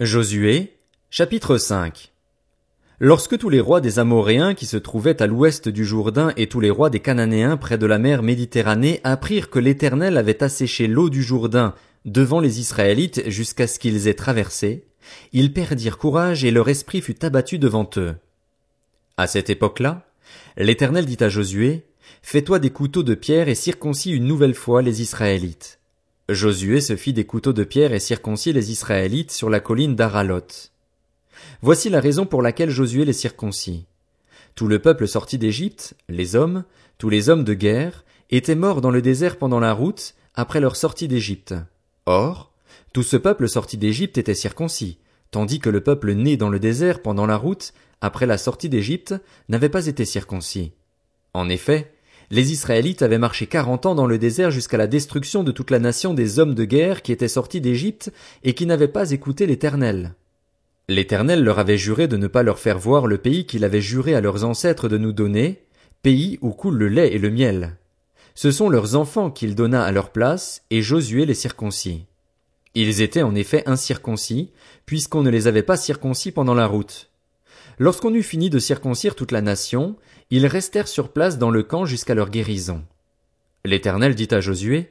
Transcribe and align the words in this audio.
Josué, 0.00 0.76
chapitre 1.08 1.56
5 1.56 2.10
Lorsque 2.98 3.38
tous 3.38 3.48
les 3.48 3.60
rois 3.60 3.80
des 3.80 4.00
Amoréens 4.00 4.54
qui 4.54 4.66
se 4.66 4.76
trouvaient 4.76 5.22
à 5.22 5.28
l'ouest 5.28 5.68
du 5.68 5.84
Jourdain 5.84 6.32
et 6.36 6.48
tous 6.48 6.58
les 6.58 6.70
rois 6.70 6.90
des 6.90 6.98
Cananéens 6.98 7.56
près 7.56 7.78
de 7.78 7.86
la 7.86 8.00
mer 8.00 8.24
Méditerranée 8.24 9.00
apprirent 9.04 9.50
que 9.50 9.60
l'Éternel 9.60 10.16
avait 10.16 10.42
asséché 10.42 10.88
l'eau 10.88 11.10
du 11.10 11.22
Jourdain 11.22 11.76
devant 12.04 12.40
les 12.40 12.58
Israélites 12.58 13.30
jusqu'à 13.30 13.68
ce 13.68 13.78
qu'ils 13.78 14.08
aient 14.08 14.14
traversé, 14.14 14.84
ils 15.32 15.52
perdirent 15.52 15.98
courage 15.98 16.42
et 16.42 16.50
leur 16.50 16.68
esprit 16.68 17.00
fut 17.00 17.24
abattu 17.24 17.60
devant 17.60 17.88
eux. 17.96 18.16
À 19.16 19.28
cette 19.28 19.48
époque-là, 19.48 20.08
l'Éternel 20.56 21.06
dit 21.06 21.22
à 21.22 21.28
Josué, 21.28 21.84
Fais-toi 22.20 22.58
des 22.58 22.70
couteaux 22.70 23.04
de 23.04 23.14
pierre 23.14 23.48
et 23.48 23.54
circoncis 23.54 24.10
une 24.10 24.26
nouvelle 24.26 24.54
fois 24.54 24.82
les 24.82 25.02
Israélites. 25.02 25.78
Josué 26.30 26.80
se 26.80 26.96
fit 26.96 27.12
des 27.12 27.26
couteaux 27.26 27.52
de 27.52 27.64
pierre 27.64 27.92
et 27.92 28.00
circoncis 28.00 28.54
les 28.54 28.70
Israélites 28.70 29.30
sur 29.30 29.50
la 29.50 29.60
colline 29.60 29.94
d'Aralot. 29.94 30.70
Voici 31.60 31.90
la 31.90 32.00
raison 32.00 32.24
pour 32.24 32.40
laquelle 32.40 32.70
Josué 32.70 33.04
les 33.04 33.12
circoncis. 33.12 33.84
Tout 34.54 34.66
le 34.66 34.78
peuple 34.78 35.06
sorti 35.06 35.36
d'Égypte, 35.36 35.94
les 36.08 36.34
hommes, 36.34 36.64
tous 36.96 37.10
les 37.10 37.28
hommes 37.28 37.44
de 37.44 37.52
guerre, 37.52 38.04
étaient 38.30 38.54
morts 38.54 38.80
dans 38.80 38.90
le 38.90 39.02
désert 39.02 39.36
pendant 39.36 39.60
la 39.60 39.74
route, 39.74 40.14
après 40.34 40.60
leur 40.60 40.76
sortie 40.76 41.08
d'Égypte. 41.08 41.54
Or, 42.06 42.50
tout 42.94 43.02
ce 43.02 43.18
peuple 43.18 43.46
sorti 43.46 43.76
d'Égypte 43.76 44.16
était 44.16 44.34
circoncis, 44.34 44.98
tandis 45.30 45.60
que 45.60 45.68
le 45.68 45.82
peuple 45.82 46.12
né 46.12 46.38
dans 46.38 46.48
le 46.48 46.58
désert 46.58 47.02
pendant 47.02 47.26
la 47.26 47.36
route, 47.36 47.74
après 48.00 48.24
la 48.24 48.38
sortie 48.38 48.70
d'Égypte, 48.70 49.14
n'avait 49.50 49.68
pas 49.68 49.88
été 49.88 50.06
circoncis. 50.06 50.72
En 51.34 51.50
effet, 51.50 51.93
les 52.30 52.52
Israélites 52.52 53.02
avaient 53.02 53.18
marché 53.18 53.46
quarante 53.46 53.86
ans 53.86 53.94
dans 53.94 54.06
le 54.06 54.18
désert 54.18 54.50
jusqu'à 54.50 54.76
la 54.76 54.86
destruction 54.86 55.44
de 55.44 55.52
toute 55.52 55.70
la 55.70 55.78
nation 55.78 56.14
des 56.14 56.38
hommes 56.38 56.54
de 56.54 56.64
guerre 56.64 57.02
qui 57.02 57.12
étaient 57.12 57.28
sortis 57.28 57.60
d'Égypte 57.60 58.12
et 58.42 58.54
qui 58.54 58.66
n'avaient 58.66 58.88
pas 58.88 59.10
écouté 59.10 59.46
l'Éternel. 59.46 60.14
L'Éternel 60.88 61.42
leur 61.42 61.58
avait 61.58 61.78
juré 61.78 62.08
de 62.08 62.16
ne 62.16 62.26
pas 62.26 62.42
leur 62.42 62.58
faire 62.58 62.78
voir 62.78 63.06
le 63.06 63.18
pays 63.18 63.46
qu'il 63.46 63.64
avait 63.64 63.80
juré 63.80 64.14
à 64.14 64.20
leurs 64.20 64.44
ancêtres 64.44 64.88
de 64.88 64.98
nous 64.98 65.12
donner, 65.12 65.62
pays 66.02 66.38
où 66.42 66.50
coule 66.50 66.76
le 66.76 66.88
lait 66.88 67.14
et 67.14 67.18
le 67.18 67.30
miel. 67.30 67.76
Ce 68.34 68.50
sont 68.50 68.68
leurs 68.68 68.94
enfants 68.96 69.30
qu'il 69.30 69.54
donna 69.54 69.82
à 69.82 69.92
leur 69.92 70.10
place, 70.10 70.62
et 70.70 70.82
Josué 70.82 71.24
les 71.24 71.34
circoncis. 71.34 72.04
Ils 72.74 73.00
étaient 73.00 73.22
en 73.22 73.34
effet 73.34 73.62
incirconcis, 73.66 74.50
puisqu'on 74.84 75.22
ne 75.22 75.30
les 75.30 75.46
avait 75.46 75.62
pas 75.62 75.76
circoncis 75.76 76.32
pendant 76.32 76.54
la 76.54 76.66
route. 76.66 77.08
Lorsqu'on 77.78 78.14
eut 78.14 78.22
fini 78.22 78.50
de 78.50 78.58
circoncire 78.58 79.14
toute 79.14 79.32
la 79.32 79.40
nation, 79.40 79.96
ils 80.30 80.46
restèrent 80.46 80.88
sur 80.88 81.10
place 81.10 81.38
dans 81.38 81.50
le 81.50 81.62
camp 81.62 81.84
jusqu'à 81.84 82.14
leur 82.14 82.30
guérison. 82.30 82.82
L'Éternel 83.64 84.14
dit 84.14 84.28
à 84.30 84.40
Josué, 84.40 84.90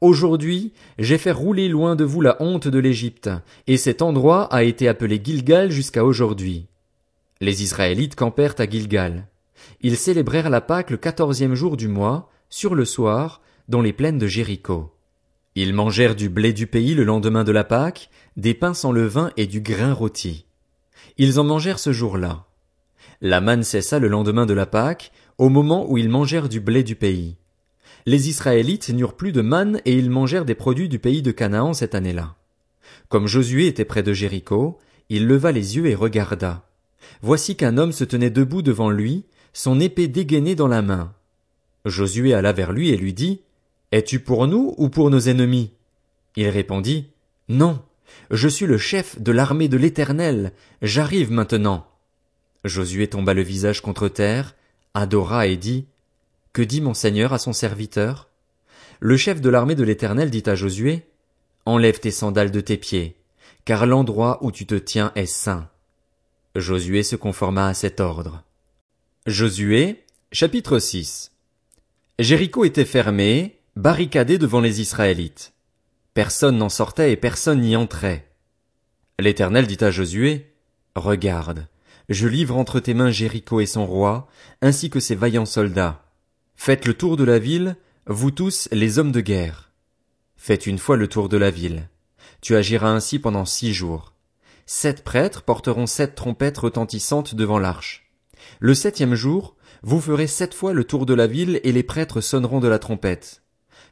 Aujourd'hui, 0.00 0.72
j'ai 0.98 1.18
fait 1.18 1.32
rouler 1.32 1.68
loin 1.68 1.96
de 1.96 2.04
vous 2.04 2.20
la 2.20 2.36
honte 2.40 2.68
de 2.68 2.78
l'Égypte, 2.78 3.30
et 3.66 3.76
cet 3.76 4.02
endroit 4.02 4.52
a 4.52 4.62
été 4.62 4.88
appelé 4.88 5.20
Gilgal 5.22 5.70
jusqu'à 5.70 6.04
aujourd'hui. 6.04 6.66
Les 7.40 7.62
Israélites 7.62 8.16
campèrent 8.16 8.56
à 8.58 8.68
Gilgal. 8.68 9.26
Ils 9.80 9.96
célébrèrent 9.96 10.50
la 10.50 10.60
Pâque 10.60 10.90
le 10.90 10.96
quatorzième 10.96 11.54
jour 11.54 11.76
du 11.76 11.88
mois, 11.88 12.30
sur 12.48 12.74
le 12.74 12.84
soir, 12.84 13.40
dans 13.68 13.80
les 13.80 13.92
plaines 13.92 14.18
de 14.18 14.26
Jéricho. 14.26 14.92
Ils 15.54 15.74
mangèrent 15.74 16.16
du 16.16 16.28
blé 16.28 16.52
du 16.52 16.66
pays 16.66 16.94
le 16.94 17.04
lendemain 17.04 17.44
de 17.44 17.52
la 17.52 17.64
Pâque, 17.64 18.10
des 18.36 18.54
pains 18.54 18.74
sans 18.74 18.92
levain 18.92 19.32
et 19.36 19.46
du 19.46 19.60
grain 19.60 19.92
rôti. 19.92 20.46
Ils 21.18 21.40
en 21.40 21.44
mangèrent 21.44 21.78
ce 21.78 21.92
jour-là. 21.92 22.46
La 23.22 23.42
manne 23.42 23.62
cessa 23.62 23.98
le 23.98 24.08
lendemain 24.08 24.46
de 24.46 24.54
la 24.54 24.64
Pâque, 24.64 25.12
au 25.36 25.50
moment 25.50 25.90
où 25.90 25.98
ils 25.98 26.08
mangèrent 26.08 26.48
du 26.48 26.58
blé 26.58 26.82
du 26.82 26.96
pays. 26.96 27.36
Les 28.06 28.30
Israélites 28.30 28.88
n'eurent 28.88 29.16
plus 29.16 29.32
de 29.32 29.42
manne 29.42 29.82
et 29.84 29.92
ils 29.92 30.08
mangèrent 30.08 30.46
des 30.46 30.54
produits 30.54 30.88
du 30.88 30.98
pays 30.98 31.20
de 31.20 31.30
Canaan 31.30 31.74
cette 31.74 31.94
année-là. 31.94 32.34
Comme 33.10 33.26
Josué 33.26 33.66
était 33.66 33.84
près 33.84 34.02
de 34.02 34.14
Jéricho, 34.14 34.78
il 35.10 35.26
leva 35.26 35.52
les 35.52 35.76
yeux 35.76 35.86
et 35.86 35.94
regarda. 35.94 36.66
Voici 37.20 37.56
qu'un 37.56 37.76
homme 37.76 37.92
se 37.92 38.04
tenait 38.04 38.30
debout 38.30 38.62
devant 38.62 38.90
lui, 38.90 39.26
son 39.52 39.80
épée 39.80 40.08
dégainée 40.08 40.54
dans 40.54 40.68
la 40.68 40.80
main. 40.80 41.12
Josué 41.84 42.32
alla 42.32 42.52
vers 42.52 42.72
lui 42.72 42.88
et 42.88 42.96
lui 42.96 43.12
dit, 43.12 43.40
Es-tu 43.92 44.20
pour 44.20 44.46
nous 44.46 44.74
ou 44.78 44.88
pour 44.88 45.10
nos 45.10 45.20
ennemis? 45.20 45.72
Il 46.36 46.48
répondit, 46.48 47.08
Non, 47.50 47.82
je 48.30 48.48
suis 48.48 48.66
le 48.66 48.78
chef 48.78 49.20
de 49.20 49.32
l'armée 49.32 49.68
de 49.68 49.76
l'Éternel, 49.76 50.52
j'arrive 50.80 51.30
maintenant. 51.30 51.89
Josué 52.64 53.08
tomba 53.08 53.34
le 53.34 53.42
visage 53.42 53.80
contre 53.80 54.08
terre, 54.08 54.54
adora 54.94 55.46
et 55.46 55.56
dit, 55.56 55.86
Que 56.52 56.62
dit 56.62 56.80
mon 56.80 56.94
Seigneur 56.94 57.32
à 57.32 57.38
son 57.38 57.52
serviteur? 57.52 58.28
Le 59.00 59.16
chef 59.16 59.40
de 59.40 59.48
l'armée 59.48 59.74
de 59.74 59.84
l'Éternel 59.84 60.30
dit 60.30 60.42
à 60.46 60.54
Josué, 60.54 61.06
Enlève 61.64 62.00
tes 62.00 62.10
sandales 62.10 62.50
de 62.50 62.60
tes 62.60 62.76
pieds, 62.76 63.16
car 63.64 63.86
l'endroit 63.86 64.38
où 64.42 64.52
tu 64.52 64.66
te 64.66 64.74
tiens 64.74 65.12
est 65.14 65.26
saint. 65.26 65.68
Josué 66.54 67.02
se 67.02 67.16
conforma 67.16 67.68
à 67.68 67.74
cet 67.74 68.00
ordre. 68.00 68.42
Josué, 69.26 70.04
chapitre 70.32 70.78
6 70.78 71.32
Jéricho 72.18 72.64
était 72.64 72.84
fermé, 72.84 73.58
barricadé 73.76 74.36
devant 74.36 74.60
les 74.60 74.80
Israélites. 74.80 75.52
Personne 76.12 76.58
n'en 76.58 76.68
sortait 76.68 77.12
et 77.12 77.16
personne 77.16 77.60
n'y 77.60 77.76
entrait. 77.76 78.26
L'Éternel 79.18 79.66
dit 79.66 79.82
à 79.82 79.90
Josué, 79.90 80.52
Regarde, 80.94 81.66
je 82.10 82.26
livre 82.26 82.56
entre 82.56 82.80
tes 82.80 82.92
mains 82.92 83.12
Jéricho 83.12 83.60
et 83.60 83.66
son 83.66 83.86
roi, 83.86 84.26
ainsi 84.62 84.90
que 84.90 84.98
ses 84.98 85.14
vaillants 85.14 85.46
soldats. 85.46 86.04
Faites 86.56 86.84
le 86.84 86.94
tour 86.94 87.16
de 87.16 87.22
la 87.22 87.38
ville, 87.38 87.76
vous 88.06 88.32
tous 88.32 88.68
les 88.72 88.98
hommes 88.98 89.12
de 89.12 89.20
guerre. 89.20 89.70
Faites 90.36 90.66
une 90.66 90.78
fois 90.78 90.96
le 90.96 91.06
tour 91.06 91.28
de 91.28 91.36
la 91.36 91.50
ville. 91.50 91.88
Tu 92.40 92.56
agiras 92.56 92.90
ainsi 92.90 93.20
pendant 93.20 93.44
six 93.44 93.72
jours. 93.72 94.12
Sept 94.66 95.04
prêtres 95.04 95.42
porteront 95.42 95.86
sept 95.86 96.16
trompettes 96.16 96.58
retentissantes 96.58 97.36
devant 97.36 97.60
l'arche. 97.60 98.10
Le 98.58 98.74
septième 98.74 99.14
jour, 99.14 99.54
vous 99.82 100.00
ferez 100.00 100.26
sept 100.26 100.52
fois 100.52 100.72
le 100.72 100.84
tour 100.84 101.06
de 101.06 101.14
la 101.14 101.28
ville 101.28 101.60
et 101.62 101.72
les 101.72 101.82
prêtres 101.84 102.20
sonneront 102.20 102.58
de 102.58 102.68
la 102.68 102.80
trompette. 102.80 103.42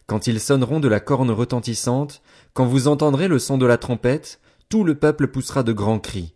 Quand 0.07 0.27
ils 0.27 0.41
sonneront 0.41 0.81
de 0.81 0.89
la 0.89 1.01
corne 1.01 1.31
retentissante, 1.31 2.23
quand 2.53 2.67
vous 2.67 2.89
entendrez 2.89 3.29
le 3.29 3.39
son 3.39 3.59
de 3.59 3.67
la 3.67 3.79
trompette, 3.79 4.41
tout 4.69 4.83
le 4.83 4.97
peuple 4.97 5.29
poussera 5.29 5.63
de 5.63 5.73
grands 5.73 6.01
cris. 6.01 6.35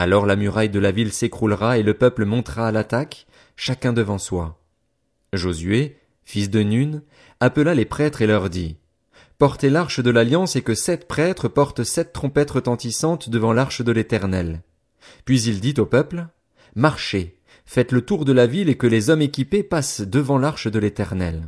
Alors 0.00 0.24
la 0.24 0.34
muraille 0.34 0.70
de 0.70 0.78
la 0.78 0.92
ville 0.92 1.12
s'écroulera 1.12 1.76
et 1.76 1.82
le 1.82 1.92
peuple 1.92 2.24
montera 2.24 2.66
à 2.66 2.72
l'attaque, 2.72 3.26
chacun 3.54 3.92
devant 3.92 4.16
soi. 4.16 4.58
Josué, 5.34 5.98
fils 6.24 6.48
de 6.48 6.62
Nun, 6.62 7.02
appela 7.38 7.74
les 7.74 7.84
prêtres 7.84 8.22
et 8.22 8.26
leur 8.26 8.48
dit, 8.48 8.78
Portez 9.36 9.68
l'arche 9.68 10.00
de 10.00 10.08
l'alliance 10.08 10.56
et 10.56 10.62
que 10.62 10.74
sept 10.74 11.06
prêtres 11.06 11.48
portent 11.48 11.84
sept 11.84 12.14
trompettes 12.14 12.52
retentissantes 12.52 13.28
devant 13.28 13.52
l'arche 13.52 13.82
de 13.82 13.92
l'éternel. 13.92 14.62
Puis 15.26 15.42
il 15.42 15.60
dit 15.60 15.74
au 15.76 15.84
peuple, 15.84 16.28
Marchez, 16.74 17.38
faites 17.66 17.92
le 17.92 18.00
tour 18.00 18.24
de 18.24 18.32
la 18.32 18.46
ville 18.46 18.70
et 18.70 18.78
que 18.78 18.86
les 18.86 19.10
hommes 19.10 19.20
équipés 19.20 19.62
passent 19.62 20.00
devant 20.00 20.38
l'arche 20.38 20.66
de 20.66 20.78
l'éternel. 20.78 21.42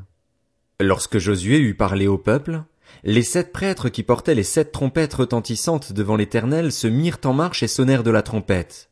Lorsque 0.79 1.17
Josué 1.17 1.59
eut 1.59 1.75
parlé 1.75 2.07
au 2.07 2.19
peuple, 2.19 2.65
les 3.05 3.23
sept 3.23 3.53
prêtres 3.53 3.89
qui 3.89 4.05
portaient 4.05 4.35
les 4.35 4.45
sept 4.45 4.71
trompettes 4.71 5.15
retentissantes 5.15 5.93
devant 5.93 6.15
l'Éternel 6.15 6.71
se 6.71 6.87
mirent 6.87 7.19
en 7.25 7.33
marche 7.33 7.65
et 7.65 7.69
sonnèrent 7.69 8.05
de 8.05 8.13
la 8.13 8.23
trompette. 8.23 8.91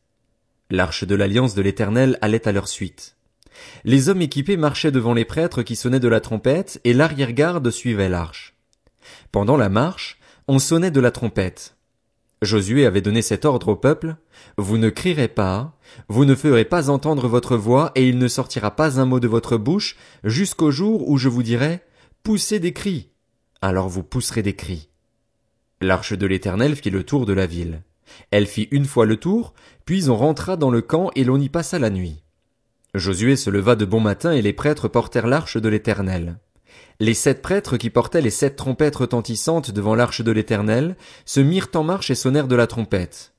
L'arche 0.68 1.04
de 1.04 1.14
l'alliance 1.14 1.54
de 1.54 1.62
l'Éternel 1.62 2.18
allait 2.20 2.48
à 2.48 2.52
leur 2.52 2.66
suite. 2.66 3.16
Les 3.84 4.08
hommes 4.08 4.22
équipés 4.22 4.56
marchaient 4.56 4.90
devant 4.90 5.14
les 5.14 5.24
prêtres 5.24 5.62
qui 5.62 5.76
sonnaient 5.76 6.00
de 6.00 6.08
la 6.08 6.20
trompette, 6.20 6.80
et 6.84 6.92
l'arrière-garde 6.92 7.70
suivait 7.70 8.08
l'arche. 8.08 8.54
Pendant 9.30 9.56
la 9.56 9.68
marche, 9.68 10.18
on 10.48 10.58
sonnait 10.58 10.90
de 10.90 11.00
la 11.00 11.10
trompette. 11.12 11.76
Josué 12.42 12.86
avait 12.86 13.02
donné 13.02 13.22
cet 13.22 13.44
ordre 13.44 13.68
au 13.68 13.76
peuple, 13.76 14.16
Vous 14.56 14.78
ne 14.78 14.88
crierez 14.88 15.28
pas, 15.28 15.76
vous 16.08 16.24
ne 16.24 16.34
ferez 16.34 16.64
pas 16.64 16.90
entendre 16.90 17.28
votre 17.28 17.56
voix, 17.56 17.92
et 17.94 18.08
il 18.08 18.18
ne 18.18 18.28
sortira 18.28 18.74
pas 18.74 18.98
un 18.98 19.04
mot 19.04 19.20
de 19.20 19.28
votre 19.28 19.56
bouche, 19.56 19.96
jusqu'au 20.24 20.70
jour 20.70 21.08
où 21.08 21.16
je 21.16 21.28
vous 21.28 21.42
dirai, 21.42 21.80
Poussez 22.22 22.58
des 22.58 22.72
cris 22.72 23.10
alors 23.62 23.88
vous 23.88 24.02
pousserez 24.02 24.42
des 24.42 24.54
cris. 24.54 24.88
L'arche 25.80 26.12
de 26.12 26.26
l'Éternel 26.26 26.76
fit 26.76 26.90
le 26.90 27.04
tour 27.04 27.26
de 27.26 27.32
la 27.32 27.46
ville. 27.46 27.82
Elle 28.30 28.46
fit 28.46 28.68
une 28.70 28.84
fois 28.84 29.06
le 29.06 29.16
tour, 29.16 29.54
puis 29.84 30.10
on 30.10 30.16
rentra 30.16 30.56
dans 30.56 30.70
le 30.70 30.82
camp 30.82 31.10
et 31.14 31.24
l'on 31.24 31.40
y 31.40 31.48
passa 31.48 31.78
la 31.78 31.90
nuit. 31.90 32.22
Josué 32.94 33.36
se 33.36 33.50
leva 33.50 33.76
de 33.76 33.84
bon 33.84 34.00
matin 34.00 34.32
et 34.32 34.42
les 34.42 34.52
prêtres 34.52 34.88
portèrent 34.88 35.26
l'arche 35.26 35.56
de 35.56 35.68
l'Éternel. 35.68 36.38
Les 36.98 37.14
sept 37.14 37.40
prêtres 37.40 37.76
qui 37.76 37.88
portaient 37.88 38.20
les 38.20 38.30
sept 38.30 38.56
trompettes 38.56 38.96
retentissantes 38.96 39.70
devant 39.70 39.94
l'arche 39.94 40.22
de 40.22 40.32
l'Éternel 40.32 40.96
se 41.24 41.40
mirent 41.40 41.70
en 41.74 41.84
marche 41.84 42.10
et 42.10 42.14
sonnèrent 42.14 42.48
de 42.48 42.56
la 42.56 42.66
trompette. 42.66 43.32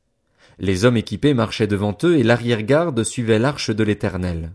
Les 0.58 0.86
hommes 0.86 0.98
équipés 0.98 1.34
marchaient 1.34 1.68
devant 1.68 1.96
eux 2.04 2.18
et 2.18 2.24
l'arrière-garde 2.24 3.04
suivait 3.04 3.40
l'arche 3.40 3.72
de 3.72 3.84
l'Éternel. 3.84 4.54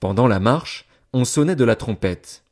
Pendant 0.00 0.26
la 0.26 0.40
marche, 0.40 0.86
on 1.12 1.24
sonnait 1.24 1.56
de 1.56 1.64
la 1.64 1.76
trompette. 1.76 2.44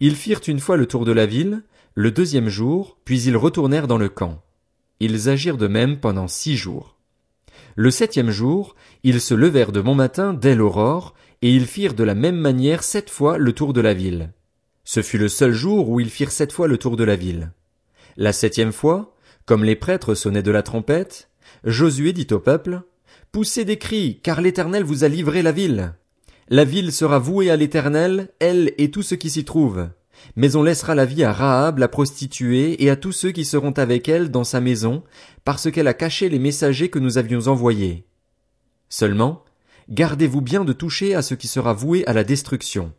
Ils 0.00 0.16
firent 0.16 0.40
une 0.46 0.60
fois 0.60 0.76
le 0.76 0.86
tour 0.86 1.04
de 1.04 1.12
la 1.12 1.26
ville, 1.26 1.62
le 1.94 2.10
deuxième 2.10 2.48
jour, 2.48 2.98
puis 3.04 3.22
ils 3.22 3.36
retournèrent 3.36 3.86
dans 3.86 3.98
le 3.98 4.08
camp. 4.08 4.42
Ils 5.00 5.28
agirent 5.28 5.58
de 5.58 5.66
même 5.66 6.00
pendant 6.00 6.26
six 6.26 6.56
jours. 6.56 6.96
Le 7.76 7.90
septième 7.90 8.30
jour, 8.30 8.76
ils 9.02 9.20
se 9.20 9.34
levèrent 9.34 9.72
de 9.72 9.80
bon 9.80 9.94
matin 9.94 10.32
dès 10.32 10.54
l'aurore, 10.54 11.14
et 11.42 11.54
ils 11.54 11.66
firent 11.66 11.94
de 11.94 12.04
la 12.04 12.14
même 12.14 12.36
manière 12.36 12.82
sept 12.82 13.10
fois 13.10 13.36
le 13.36 13.52
tour 13.52 13.74
de 13.74 13.80
la 13.82 13.92
ville. 13.92 14.32
Ce 14.84 15.02
fut 15.02 15.18
le 15.18 15.28
seul 15.28 15.52
jour 15.52 15.90
où 15.90 16.00
ils 16.00 16.10
firent 16.10 16.32
sept 16.32 16.52
fois 16.52 16.66
le 16.66 16.78
tour 16.78 16.96
de 16.96 17.04
la 17.04 17.16
ville. 17.16 17.52
La 18.16 18.32
septième 18.32 18.72
fois, 18.72 19.14
comme 19.44 19.64
les 19.64 19.76
prêtres 19.76 20.14
sonnaient 20.14 20.42
de 20.42 20.50
la 20.50 20.62
trompette, 20.62 21.28
Josué 21.64 22.12
dit 22.12 22.28
au 22.30 22.38
peuple, 22.38 22.82
Poussez 23.32 23.64
des 23.64 23.78
cris, 23.78 24.20
car 24.22 24.40
l'Éternel 24.40 24.84
vous 24.84 25.04
a 25.04 25.08
livré 25.08 25.42
la 25.42 25.52
ville. 25.52 25.94
La 26.48 26.64
ville 26.64 26.92
sera 26.92 27.18
vouée 27.18 27.50
à 27.50 27.56
l'Éternel, 27.56 28.30
elle 28.38 28.72
et 28.78 28.90
tout 28.90 29.02
ce 29.02 29.14
qui 29.14 29.30
s'y 29.30 29.44
trouve. 29.44 29.88
Mais 30.36 30.56
on 30.56 30.62
laissera 30.62 30.94
la 30.94 31.04
vie 31.04 31.24
à 31.24 31.32
Rahab, 31.32 31.78
la 31.78 31.88
prostituée, 31.88 32.82
et 32.82 32.90
à 32.90 32.96
tous 32.96 33.12
ceux 33.12 33.30
qui 33.30 33.44
seront 33.44 33.72
avec 33.72 34.08
elle 34.08 34.30
dans 34.30 34.44
sa 34.44 34.60
maison, 34.60 35.02
parce 35.44 35.70
qu'elle 35.70 35.88
a 35.88 35.94
caché 35.94 36.28
les 36.28 36.38
messagers 36.38 36.88
que 36.88 36.98
nous 36.98 37.18
avions 37.18 37.48
envoyés. 37.48 38.06
Seulement, 38.88 39.44
gardez-vous 39.88 40.40
bien 40.40 40.64
de 40.64 40.72
toucher 40.72 41.14
à 41.14 41.22
ce 41.22 41.34
qui 41.34 41.48
sera 41.48 41.72
voué 41.72 42.06
à 42.06 42.12
la 42.12 42.24
destruction. 42.24 42.92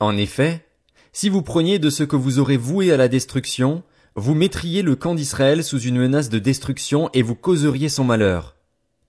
En 0.00 0.16
effet, 0.16 0.64
si 1.12 1.28
vous 1.28 1.42
preniez 1.42 1.78
de 1.78 1.90
ce 1.90 2.02
que 2.02 2.16
vous 2.16 2.38
aurez 2.38 2.56
voué 2.56 2.92
à 2.92 2.96
la 2.96 3.08
destruction, 3.08 3.82
vous 4.16 4.34
mettriez 4.34 4.82
le 4.82 4.96
camp 4.96 5.14
d'Israël 5.14 5.62
sous 5.62 5.80
une 5.80 5.98
menace 5.98 6.28
de 6.28 6.38
destruction 6.38 7.10
et 7.14 7.22
vous 7.22 7.34
causeriez 7.34 7.88
son 7.88 8.04
malheur. 8.04 8.56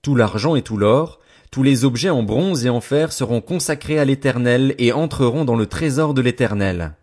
Tout 0.02 0.14
l'argent 0.14 0.56
et 0.56 0.62
tout 0.62 0.76
l'or, 0.76 1.20
tous 1.50 1.62
les 1.62 1.84
objets 1.84 2.10
en 2.10 2.22
bronze 2.22 2.66
et 2.66 2.70
en 2.70 2.80
fer 2.80 3.12
seront 3.12 3.40
consacrés 3.40 3.98
à 3.98 4.04
l'Éternel 4.04 4.74
et 4.78 4.92
entreront 4.92 5.44
dans 5.44 5.56
le 5.56 5.66
trésor 5.66 6.12
de 6.14 6.20
l'Éternel. 6.20 6.96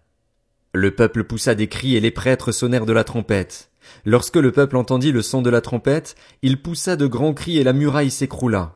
Le 0.75 0.89
peuple 0.89 1.23
poussa 1.23 1.53
des 1.53 1.67
cris 1.67 1.95
et 1.95 1.99
les 1.99 2.09
prêtres 2.09 2.51
sonnèrent 2.51 2.87
de 2.87 2.93
la 2.93 3.03
trompette. 3.03 3.69
Lorsque 4.05 4.37
le 4.37 4.51
peuple 4.51 4.75
entendit 4.75 5.11
le 5.11 5.21
son 5.21 5.43
de 5.43 5.51
la 5.51 5.61
trompette, 5.61 6.15
il 6.41 6.59
poussa 6.59 6.95
de 6.95 7.05
grands 7.05 7.35
cris 7.35 7.59
et 7.59 7.63
la 7.63 7.73
muraille 7.73 8.09
s'écroula. 8.09 8.75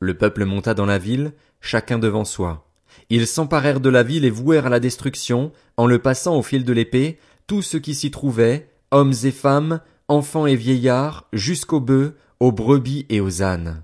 Le 0.00 0.12
peuple 0.12 0.44
monta 0.44 0.74
dans 0.74 0.84
la 0.84 0.98
ville, 0.98 1.32
chacun 1.62 1.98
devant 1.98 2.26
soi. 2.26 2.68
Ils 3.08 3.26
s'emparèrent 3.26 3.80
de 3.80 3.88
la 3.88 4.02
ville 4.02 4.26
et 4.26 4.30
vouèrent 4.30 4.66
à 4.66 4.70
la 4.70 4.80
destruction, 4.80 5.50
en 5.78 5.86
le 5.86 5.98
passant 5.98 6.36
au 6.36 6.42
fil 6.42 6.62
de 6.62 6.72
l'épée, 6.74 7.18
tout 7.46 7.62
ce 7.62 7.78
qui 7.78 7.94
s'y 7.94 8.10
trouvait, 8.10 8.68
hommes 8.90 9.14
et 9.24 9.30
femmes, 9.30 9.80
enfants 10.08 10.46
et 10.46 10.56
vieillards, 10.56 11.26
jusqu'aux 11.32 11.80
bœufs, 11.80 12.14
aux 12.38 12.52
brebis 12.52 13.06
et 13.08 13.22
aux 13.22 13.42
ânes. 13.42 13.82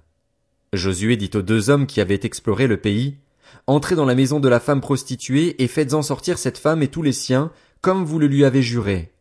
Josué 0.75 1.17
dit 1.17 1.31
aux 1.35 1.43
deux 1.43 1.71
hommes 1.71 1.87
qui 1.87 2.03
avaient 2.03 2.21
exploré 2.23 2.67
le 2.67 2.77
pays, 2.77 3.17
Entrez 3.67 3.95
dans 3.95 4.05
la 4.05 4.15
maison 4.15 4.41
de 4.41 4.49
la 4.49 4.61
femme 4.61 4.81
prostituée 4.81 5.63
et 5.63 5.69
faites-en 5.69 6.03
sortir 6.03 6.39
cette 6.39 6.59
femme 6.59 6.83
et 6.83 6.89
tous 6.89 7.03
les 7.03 7.13
siens, 7.13 7.53
comme 7.81 8.05
vous 8.05 8.19
le 8.19 8.27
lui 8.27 8.45
avez 8.45 8.63
juré. 8.63 9.13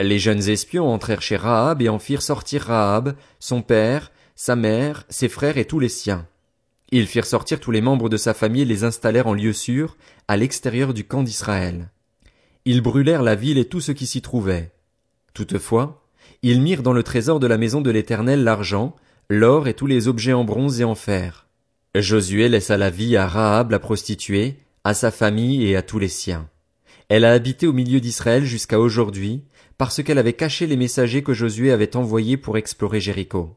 Les 0.00 0.18
jeunes 0.18 0.48
espions 0.48 0.88
entrèrent 0.88 1.22
chez 1.22 1.36
Rahab 1.36 1.82
et 1.82 1.88
en 1.88 1.98
firent 1.98 2.22
sortir 2.22 2.62
Rahab, 2.62 3.14
son 3.38 3.62
père, 3.62 4.12
sa 4.34 4.56
mère, 4.56 5.04
ses 5.10 5.28
frères 5.28 5.58
et 5.58 5.66
tous 5.66 5.78
les 5.78 5.90
siens. 5.90 6.26
Ils 6.90 7.06
firent 7.06 7.26
sortir 7.26 7.60
tous 7.60 7.70
les 7.70 7.82
membres 7.82 8.08
de 8.08 8.16
sa 8.16 8.34
famille 8.34 8.62
et 8.62 8.66
les 8.66 8.84
installèrent 8.84 9.26
en 9.26 9.34
lieu 9.34 9.52
sûr, 9.52 9.96
à 10.26 10.36
l'extérieur 10.36 10.94
du 10.94 11.04
camp 11.04 11.22
d'Israël. 11.22 11.90
Ils 12.64 12.80
brûlèrent 12.80 13.22
la 13.22 13.34
ville 13.34 13.58
et 13.58 13.66
tout 13.66 13.80
ce 13.80 13.92
qui 13.92 14.06
s'y 14.06 14.22
trouvait. 14.22 14.72
Toutefois, 15.34 16.02
ils 16.42 16.62
mirent 16.62 16.82
dans 16.82 16.92
le 16.92 17.02
trésor 17.02 17.38
de 17.38 17.46
la 17.46 17.58
maison 17.58 17.80
de 17.80 17.90
l'Éternel 17.90 18.42
l'argent, 18.42 18.96
l'or 19.28 19.68
et 19.68 19.74
tous 19.74 19.86
les 19.86 20.08
objets 20.08 20.32
en 20.32 20.44
bronze 20.44 20.80
et 20.80 20.84
en 20.84 20.94
fer. 20.94 21.46
Josué 21.96 22.48
laissa 22.48 22.76
la 22.76 22.88
vie 22.88 23.16
à 23.16 23.26
Rahab 23.26 23.72
la 23.72 23.80
prostituée, 23.80 24.58
à 24.84 24.94
sa 24.94 25.10
famille 25.10 25.66
et 25.66 25.74
à 25.74 25.82
tous 25.82 25.98
les 25.98 26.08
siens. 26.08 26.48
Elle 27.08 27.24
a 27.24 27.32
habité 27.32 27.66
au 27.66 27.72
milieu 27.72 27.98
d'Israël 27.98 28.44
jusqu'à 28.44 28.78
aujourd'hui, 28.78 29.42
parce 29.76 30.00
qu'elle 30.00 30.18
avait 30.18 30.34
caché 30.34 30.68
les 30.68 30.76
messagers 30.76 31.24
que 31.24 31.34
Josué 31.34 31.72
avait 31.72 31.96
envoyés 31.96 32.36
pour 32.36 32.56
explorer 32.56 33.00
Jéricho. 33.00 33.56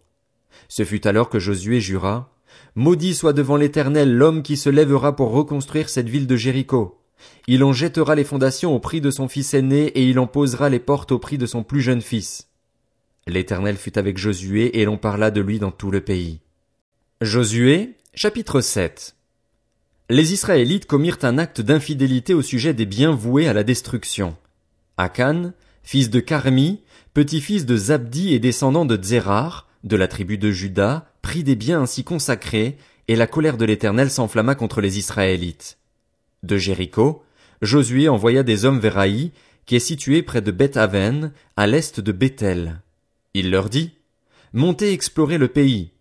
Ce 0.68 0.84
fut 0.84 1.06
alors 1.06 1.30
que 1.30 1.38
Josué 1.38 1.80
jura, 1.80 2.34
Maudit 2.74 3.14
soit 3.14 3.34
devant 3.34 3.56
l'Éternel 3.56 4.12
l'homme 4.12 4.42
qui 4.42 4.58
se 4.58 4.70
lèvera 4.70 5.16
pour 5.16 5.30
reconstruire 5.30 5.88
cette 5.88 6.10
ville 6.10 6.26
de 6.26 6.36
Jéricho. 6.36 7.00
Il 7.46 7.64
en 7.64 7.72
jettera 7.72 8.16
les 8.16 8.24
fondations 8.24 8.76
au 8.76 8.80
prix 8.80 9.00
de 9.00 9.12
son 9.12 9.28
fils 9.28 9.54
aîné 9.54 9.86
et 9.90 10.10
il 10.10 10.18
en 10.18 10.26
posera 10.26 10.70
les 10.70 10.80
portes 10.80 11.12
au 11.12 11.20
prix 11.20 11.38
de 11.38 11.46
son 11.46 11.62
plus 11.62 11.82
jeune 11.82 12.02
fils. 12.02 12.50
L'Éternel 13.28 13.78
fut 13.78 14.00
avec 14.00 14.18
Josué 14.18 14.80
et 14.80 14.86
l'on 14.86 14.98
parla 14.98 15.30
de 15.30 15.40
lui 15.40 15.60
dans 15.60 15.72
tout 15.72 15.92
le 15.92 16.02
pays. 16.02 16.40
Josué, 17.22 17.96
chapitre 18.16 18.62
7 18.62 19.16
Les 20.12 20.34
Israélites 20.34 20.86
commirent 20.86 21.18
un 21.24 21.40
acte 21.40 21.62
d'infidélité 21.62 22.36
au 22.36 22.44
sujet 22.44 22.76
des 22.76 22.86
biens 22.86 23.16
voués 23.16 23.48
à 23.48 23.54
la 23.54 23.64
destruction. 23.64 24.38
Akan, 24.98 25.54
fils 25.82 26.12
de 26.12 26.20
Carmi, 26.20 26.82
petit-fils 27.16 27.66
de 27.66 27.76
Zabdi 27.76 28.36
et 28.36 28.40
descendant 28.40 28.86
de 28.86 29.02
Zérar, 29.02 29.68
de 29.84 29.96
la 29.96 30.08
tribu 30.08 30.38
de 30.38 30.52
Juda, 30.52 31.12
prit 31.24 31.44
des 31.44 31.56
biens 31.56 31.82
ainsi 31.82 32.04
consacrés, 32.04 32.78
et 33.08 33.16
la 33.16 33.26
colère 33.26 33.58
de 33.58 33.66
l'Éternel 33.66 34.12
s'enflamma 34.12 34.54
contre 34.54 34.80
les 34.80 35.00
Israélites. 35.00 35.80
De 36.44 36.58
Jéricho, 36.58 37.24
Josué 37.64 38.10
envoya 38.10 38.44
des 38.44 38.66
hommes 38.66 38.80
vers 38.80 39.00
Haï, 39.00 39.32
qui 39.66 39.76
est 39.76 39.80
situé 39.80 40.22
près 40.22 40.42
de 40.42 40.52
Beth 40.52 40.78
Aven, 40.78 41.32
à 41.58 41.66
l'est 41.66 42.00
de 42.00 42.12
Bethel. 42.12 42.80
Il 43.34 43.50
leur 43.50 43.70
dit, 43.70 43.90
Montez 44.54 44.94
explorer 44.94 45.40
le 45.40 45.48
pays. 45.48 45.94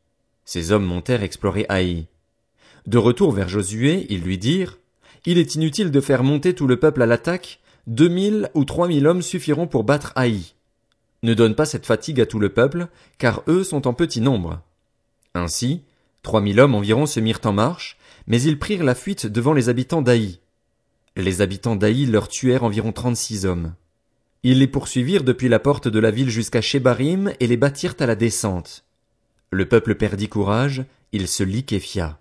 Ces 0.45 0.73
hommes 0.73 0.85
montèrent 0.85 1.23
explorer 1.23 1.67
Haï. 1.69 2.07
De 2.87 2.99
retour 2.99 3.33
vers 3.33 3.49
Josué, 3.49 4.07
ils 4.11 4.23
lui 4.23 4.39
dirent, 4.39 4.79
Il 5.25 5.39
est 5.39 5.55
inutile 5.55 5.91
de 5.91 6.01
faire 6.01 6.25
monter 6.25 6.55
tout 6.55 6.67
le 6.67 6.79
peuple 6.79 7.03
à 7.03 7.07
l'attaque, 7.07 7.61
deux 7.87 8.09
mille 8.09 8.51
ou 8.55 8.65
trois 8.65 8.89
mille 8.89 9.07
hommes 9.07 9.23
suffiront 9.23 9.67
pour 9.67 9.85
battre 9.85 10.13
Haï. 10.17 10.55
Ne 11.23 11.35
donne 11.35 11.55
pas 11.55 11.67
cette 11.67 11.87
fatigue 11.87 12.21
à 12.21 12.27
tout 12.27 12.41
le 12.41 12.49
peuple, 12.49 12.89
car 13.19 13.43
eux 13.47 13.63
sont 13.63 13.87
en 13.87 13.95
petit 13.95 14.21
nombre. 14.21 14.61
Ainsi, 15.35 15.83
trois 16.23 16.41
mille 16.41 16.59
hommes 16.59 16.75
environ 16.75 17.07
se 17.07 17.21
mirent 17.21 17.41
en 17.45 17.53
marche, 17.53 17.97
mais 18.27 18.43
ils 18.43 18.59
prirent 18.59 18.85
la 18.85 18.95
fuite 18.95 19.27
devant 19.27 19.53
les 19.53 19.69
habitants 19.69 20.03
d'Aï. 20.03 20.41
Les 21.17 21.41
habitants 21.41 21.77
d'Aï 21.77 22.07
leur 22.07 22.29
tuèrent 22.29 22.65
environ 22.65 22.93
trente-six 22.93 23.47
hommes. 23.47 23.75
Ils 24.43 24.59
les 24.59 24.67
poursuivirent 24.67 25.25
depuis 25.25 25.49
la 25.49 25.61
porte 25.61 25.87
de 25.87 25.99
la 26.01 26.11
ville 26.11 26.31
jusqu'à 26.31 26.61
Shebarim 26.61 27.33
et 27.39 27.47
les 27.47 27.57
battirent 27.57 27.95
à 28.01 28.07
la 28.07 28.17
descente. 28.17 28.85
Le 29.53 29.67
peuple 29.67 29.95
perdit 29.95 30.31
courage, 30.31 30.83
il 31.13 31.29
se 31.29 31.43
liquéfia. 31.43 32.19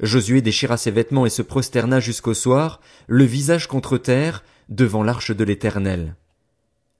Josué 0.00 0.42
déchira 0.42 0.76
ses 0.76 0.90
vêtements 0.90 1.24
et 1.24 1.30
se 1.30 1.40
prosterna 1.40 2.00
jusqu'au 2.00 2.34
soir, 2.34 2.82
le 3.06 3.24
visage 3.24 3.66
contre 3.66 3.96
terre, 3.96 4.44
devant 4.68 5.02
l'arche 5.02 5.34
de 5.34 5.42
l'Éternel. 5.42 6.16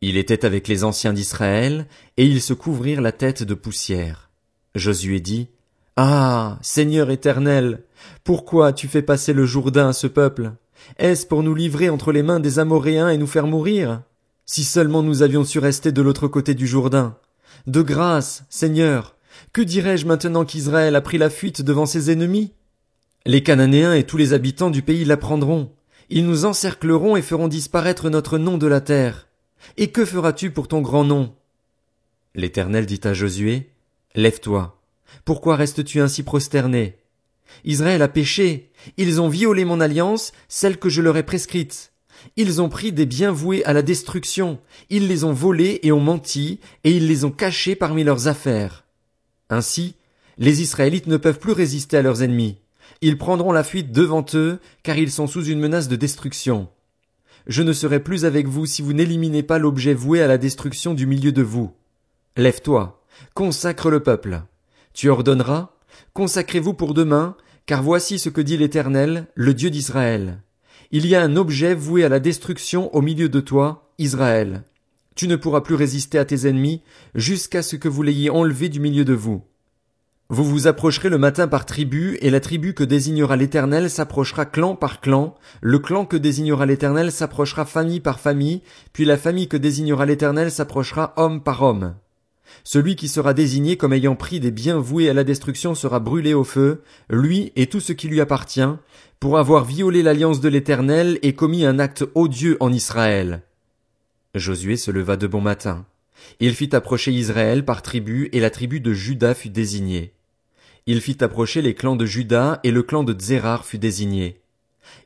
Il 0.00 0.16
était 0.16 0.46
avec 0.46 0.66
les 0.66 0.82
anciens 0.82 1.12
d'Israël, 1.12 1.86
et 2.16 2.24
ils 2.24 2.40
se 2.40 2.54
couvrirent 2.54 3.02
la 3.02 3.12
tête 3.12 3.42
de 3.42 3.52
poussière. 3.52 4.30
Josué 4.74 5.20
dit, 5.20 5.48
ah. 5.96 6.58
Seigneur 6.62 7.10
éternel. 7.10 7.82
Pourquoi 8.24 8.68
as 8.68 8.72
tu 8.72 8.88
fait 8.88 9.02
passer 9.02 9.34
le 9.34 9.44
Jourdain 9.44 9.90
à 9.90 9.92
ce 9.92 10.06
peuple? 10.06 10.52
Est-ce 10.96 11.26
pour 11.26 11.42
nous 11.42 11.54
livrer 11.54 11.90
entre 11.90 12.12
les 12.12 12.22
mains 12.22 12.40
des 12.40 12.58
Amoréens 12.58 13.10
et 13.10 13.18
nous 13.18 13.26
faire 13.26 13.46
mourir? 13.46 14.00
Si 14.46 14.64
seulement 14.64 15.02
nous 15.02 15.20
avions 15.20 15.44
su 15.44 15.58
rester 15.58 15.92
de 15.92 16.00
l'autre 16.00 16.28
côté 16.28 16.54
du 16.54 16.66
Jourdain. 16.66 17.18
De 17.66 17.82
grâce, 17.82 18.44
Seigneur, 18.48 19.14
que 19.52 19.62
dirais-je 19.62 20.06
maintenant 20.06 20.44
qu'Israël 20.44 20.96
a 20.96 21.00
pris 21.00 21.18
la 21.18 21.30
fuite 21.30 21.62
devant 21.62 21.86
ses 21.86 22.10
ennemis? 22.10 22.52
Les 23.26 23.42
Cananéens 23.42 23.94
et 23.94 24.04
tous 24.04 24.16
les 24.16 24.32
habitants 24.32 24.70
du 24.70 24.82
pays 24.82 25.04
l'apprendront. 25.04 25.72
Ils 26.08 26.26
nous 26.26 26.44
encercleront 26.44 27.16
et 27.16 27.22
feront 27.22 27.48
disparaître 27.48 28.10
notre 28.10 28.38
nom 28.38 28.58
de 28.58 28.66
la 28.66 28.80
terre. 28.80 29.28
Et 29.76 29.90
que 29.90 30.04
feras-tu 30.04 30.50
pour 30.50 30.68
ton 30.68 30.80
grand 30.80 31.04
nom? 31.04 31.34
L'Éternel 32.34 32.86
dit 32.86 33.00
à 33.04 33.12
Josué, 33.12 33.70
Lève-toi, 34.14 34.80
pourquoi 35.24 35.56
restes-tu 35.56 36.00
ainsi 36.00 36.22
prosterné? 36.22 36.96
Israël 37.64 38.02
a 38.02 38.08
péché. 38.08 38.70
Ils 38.96 39.20
ont 39.20 39.28
violé 39.28 39.64
mon 39.64 39.80
alliance, 39.80 40.32
celle 40.48 40.78
que 40.78 40.88
je 40.88 41.02
leur 41.02 41.16
ai 41.16 41.22
prescrite. 41.22 41.92
Ils 42.36 42.60
ont 42.60 42.68
pris 42.68 42.92
des 42.92 43.06
biens 43.06 43.32
voués 43.32 43.64
à 43.64 43.72
la 43.72 43.82
destruction. 43.82 44.60
Ils 44.88 45.08
les 45.08 45.24
ont 45.24 45.32
volés 45.32 45.80
et 45.82 45.92
ont 45.92 46.00
menti, 46.00 46.60
et 46.84 46.92
ils 46.92 47.06
les 47.06 47.24
ont 47.24 47.30
cachés 47.30 47.76
parmi 47.76 48.04
leurs 48.04 48.28
affaires. 48.28 48.84
Ainsi, 49.50 49.96
les 50.38 50.62
Israélites 50.62 51.08
ne 51.08 51.18
peuvent 51.18 51.38
plus 51.38 51.52
résister 51.52 51.98
à 51.98 52.02
leurs 52.02 52.22
ennemis. 52.22 52.56
Ils 53.02 53.18
prendront 53.18 53.52
la 53.52 53.64
fuite 53.64 53.92
devant 53.92 54.24
eux, 54.34 54.58
car 54.82 54.96
ils 54.96 55.10
sont 55.10 55.26
sous 55.26 55.44
une 55.44 55.60
menace 55.60 55.88
de 55.88 55.96
destruction. 55.96 56.68
Je 57.46 57.62
ne 57.62 57.72
serai 57.72 58.00
plus 58.00 58.24
avec 58.24 58.46
vous 58.46 58.66
si 58.66 58.80
vous 58.80 58.92
n'éliminez 58.92 59.42
pas 59.42 59.58
l'objet 59.58 59.94
voué 59.94 60.22
à 60.22 60.26
la 60.26 60.38
destruction 60.38 60.94
du 60.94 61.06
milieu 61.06 61.32
de 61.32 61.42
vous. 61.42 61.72
Lève-toi, 62.36 63.02
consacre 63.34 63.90
le 63.90 64.00
peuple. 64.00 64.42
Tu 64.94 65.08
ordonneras, 65.08 65.70
consacrez-vous 66.12 66.74
pour 66.74 66.94
demain, 66.94 67.36
car 67.66 67.82
voici 67.82 68.18
ce 68.18 68.28
que 68.28 68.40
dit 68.40 68.56
l'Éternel, 68.56 69.26
le 69.34 69.54
Dieu 69.54 69.70
d'Israël. 69.70 70.42
Il 70.90 71.06
y 71.06 71.14
a 71.14 71.22
un 71.22 71.36
objet 71.36 71.74
voué 71.74 72.04
à 72.04 72.08
la 72.08 72.20
destruction 72.20 72.94
au 72.94 73.00
milieu 73.00 73.28
de 73.28 73.40
toi, 73.40 73.90
Israël. 73.98 74.64
Tu 75.20 75.28
ne 75.28 75.36
pourras 75.36 75.60
plus 75.60 75.74
résister 75.74 76.18
à 76.18 76.24
tes 76.24 76.48
ennemis 76.48 76.80
jusqu'à 77.14 77.60
ce 77.60 77.76
que 77.76 77.90
vous 77.90 78.02
l'ayez 78.02 78.30
enlevé 78.30 78.70
du 78.70 78.80
milieu 78.80 79.04
de 79.04 79.12
vous. 79.12 79.42
Vous 80.30 80.44
vous 80.44 80.66
approcherez 80.66 81.10
le 81.10 81.18
matin 81.18 81.46
par 81.46 81.66
tribu, 81.66 82.16
et 82.22 82.30
la 82.30 82.40
tribu 82.40 82.72
que 82.72 82.84
désignera 82.84 83.36
l'Éternel 83.36 83.90
s'approchera 83.90 84.46
clan 84.46 84.76
par 84.76 85.02
clan, 85.02 85.34
le 85.60 85.78
clan 85.78 86.06
que 86.06 86.16
désignera 86.16 86.64
l'Éternel 86.64 87.12
s'approchera 87.12 87.66
famille 87.66 88.00
par 88.00 88.18
famille, 88.18 88.62
puis 88.94 89.04
la 89.04 89.18
famille 89.18 89.46
que 89.46 89.58
désignera 89.58 90.06
l'Éternel 90.06 90.50
s'approchera 90.50 91.12
homme 91.18 91.42
par 91.42 91.60
homme. 91.60 91.96
Celui 92.64 92.96
qui 92.96 93.08
sera 93.08 93.34
désigné 93.34 93.76
comme 93.76 93.92
ayant 93.92 94.16
pris 94.16 94.40
des 94.40 94.50
biens 94.50 94.78
voués 94.78 95.10
à 95.10 95.12
la 95.12 95.22
destruction 95.22 95.74
sera 95.74 96.00
brûlé 96.00 96.32
au 96.32 96.44
feu, 96.44 96.80
lui 97.10 97.52
et 97.56 97.66
tout 97.66 97.80
ce 97.80 97.92
qui 97.92 98.08
lui 98.08 98.22
appartient, 98.22 98.72
pour 99.18 99.36
avoir 99.36 99.66
violé 99.66 100.02
l'alliance 100.02 100.40
de 100.40 100.48
l'Éternel 100.48 101.18
et 101.20 101.34
commis 101.34 101.66
un 101.66 101.78
acte 101.78 102.06
odieux 102.14 102.56
en 102.60 102.72
Israël. 102.72 103.42
Josué 104.34 104.76
se 104.76 104.90
leva 104.90 105.16
de 105.16 105.26
bon 105.26 105.40
matin. 105.40 105.86
Il 106.38 106.54
fit 106.54 106.74
approcher 106.74 107.12
Israël 107.12 107.64
par 107.64 107.82
tribu 107.82 108.28
et 108.32 108.40
la 108.40 108.50
tribu 108.50 108.80
de 108.80 108.92
Juda 108.92 109.34
fut 109.34 109.50
désignée. 109.50 110.12
Il 110.86 111.00
fit 111.00 111.22
approcher 111.22 111.62
les 111.62 111.74
clans 111.74 111.96
de 111.96 112.06
Juda 112.06 112.60
et 112.62 112.70
le 112.70 112.82
clan 112.82 113.02
de 113.02 113.18
Zérar 113.18 113.64
fut 113.64 113.78
désigné. 113.78 114.40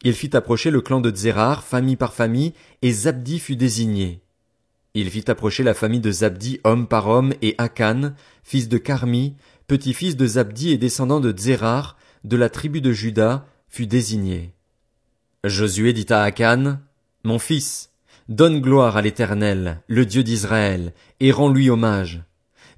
Il 0.03 0.15
fit 0.15 0.37
approcher 0.37 0.71
le 0.71 0.81
clan 0.81 1.01
de 1.01 1.15
Zérar, 1.15 1.65
famille 1.65 1.97
par 1.97 2.13
famille, 2.13 2.53
et 2.83 2.93
Zabdi 2.93 3.39
fut 3.39 3.57
désigné. 3.57 4.21
Il 4.95 5.11
fit 5.11 5.31
approcher 5.31 5.63
la 5.63 5.75
famille 5.75 6.01
de 6.01 6.13
Zabdi 6.13 6.61
homme 6.65 6.87
par 6.87 7.09
homme, 7.09 7.33
et 7.43 7.55
Akan, 7.59 8.13
fils 8.45 8.69
de 8.69 8.79
Carmi, 8.79 9.35
petit-fils 9.67 10.17
de 10.17 10.27
Zabdi 10.27 10.71
et 10.71 10.79
descendant 10.79 11.21
de 11.21 11.35
Zérar, 11.37 11.97
de 12.25 12.37
la 12.37 12.49
tribu 12.49 12.81
de 12.81 12.93
Juda, 12.93 13.47
fut 13.69 13.87
désigné. 13.87 14.53
Josué 15.43 15.93
dit 15.93 16.07
à 16.11 16.23
Akan, 16.23 16.79
Mon 17.25 17.39
fils, 17.39 17.91
donne 18.29 18.61
gloire 18.61 18.97
à 18.97 19.03
l'Éternel, 19.03 19.83
le 19.87 20.07
Dieu 20.07 20.23
d'Israël, 20.23 20.93
et 21.21 21.33
rends-lui 21.33 21.69
hommage. 21.71 22.23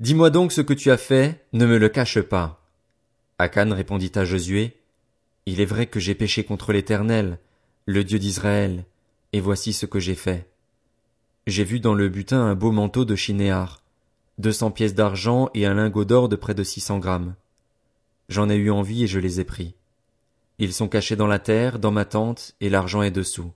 Dis-moi 0.00 0.30
donc 0.30 0.52
ce 0.52 0.60
que 0.60 0.74
tu 0.74 0.90
as 0.90 0.96
fait, 0.96 1.46
ne 1.52 1.66
me 1.66 1.78
le 1.78 1.88
cache 1.88 2.20
pas. 2.20 2.66
Akan 3.38 3.72
répondit 3.72 4.12
à 4.16 4.24
Josué, 4.24 4.76
Il 5.46 5.60
est 5.60 5.66
vrai 5.66 5.86
que 5.86 6.00
j'ai 6.00 6.14
péché 6.14 6.44
contre 6.44 6.72
l'Éternel, 6.72 7.38
le 7.86 8.02
Dieu 8.02 8.18
d'Israël, 8.18 8.84
et 9.32 9.40
voici 9.40 9.72
ce 9.72 9.86
que 9.86 10.00
j'ai 10.00 10.14
fait. 10.14 10.50
J'ai 11.46 11.64
vu 11.64 11.78
dans 11.78 11.94
le 11.94 12.08
butin 12.08 12.40
un 12.40 12.54
beau 12.54 12.72
manteau 12.72 13.04
de 13.04 13.14
chinéar, 13.14 13.82
deux 14.38 14.52
cents 14.52 14.72
pièces 14.72 14.94
d'argent 14.94 15.48
et 15.54 15.64
un 15.64 15.74
lingot 15.74 16.04
d'or 16.04 16.28
de 16.28 16.36
près 16.36 16.54
de 16.54 16.64
six 16.64 16.80
cents 16.80 16.98
grammes. 16.98 17.36
J'en 18.28 18.50
ai 18.50 18.56
eu 18.56 18.70
envie 18.70 19.04
et 19.04 19.06
je 19.06 19.20
les 19.20 19.38
ai 19.38 19.44
pris. 19.44 19.74
Ils 20.58 20.72
sont 20.72 20.88
cachés 20.88 21.16
dans 21.16 21.26
la 21.28 21.38
terre, 21.38 21.78
dans 21.78 21.92
ma 21.92 22.04
tente, 22.04 22.54
et 22.60 22.68
l'argent 22.68 23.02
est 23.02 23.10
dessous. 23.10 23.52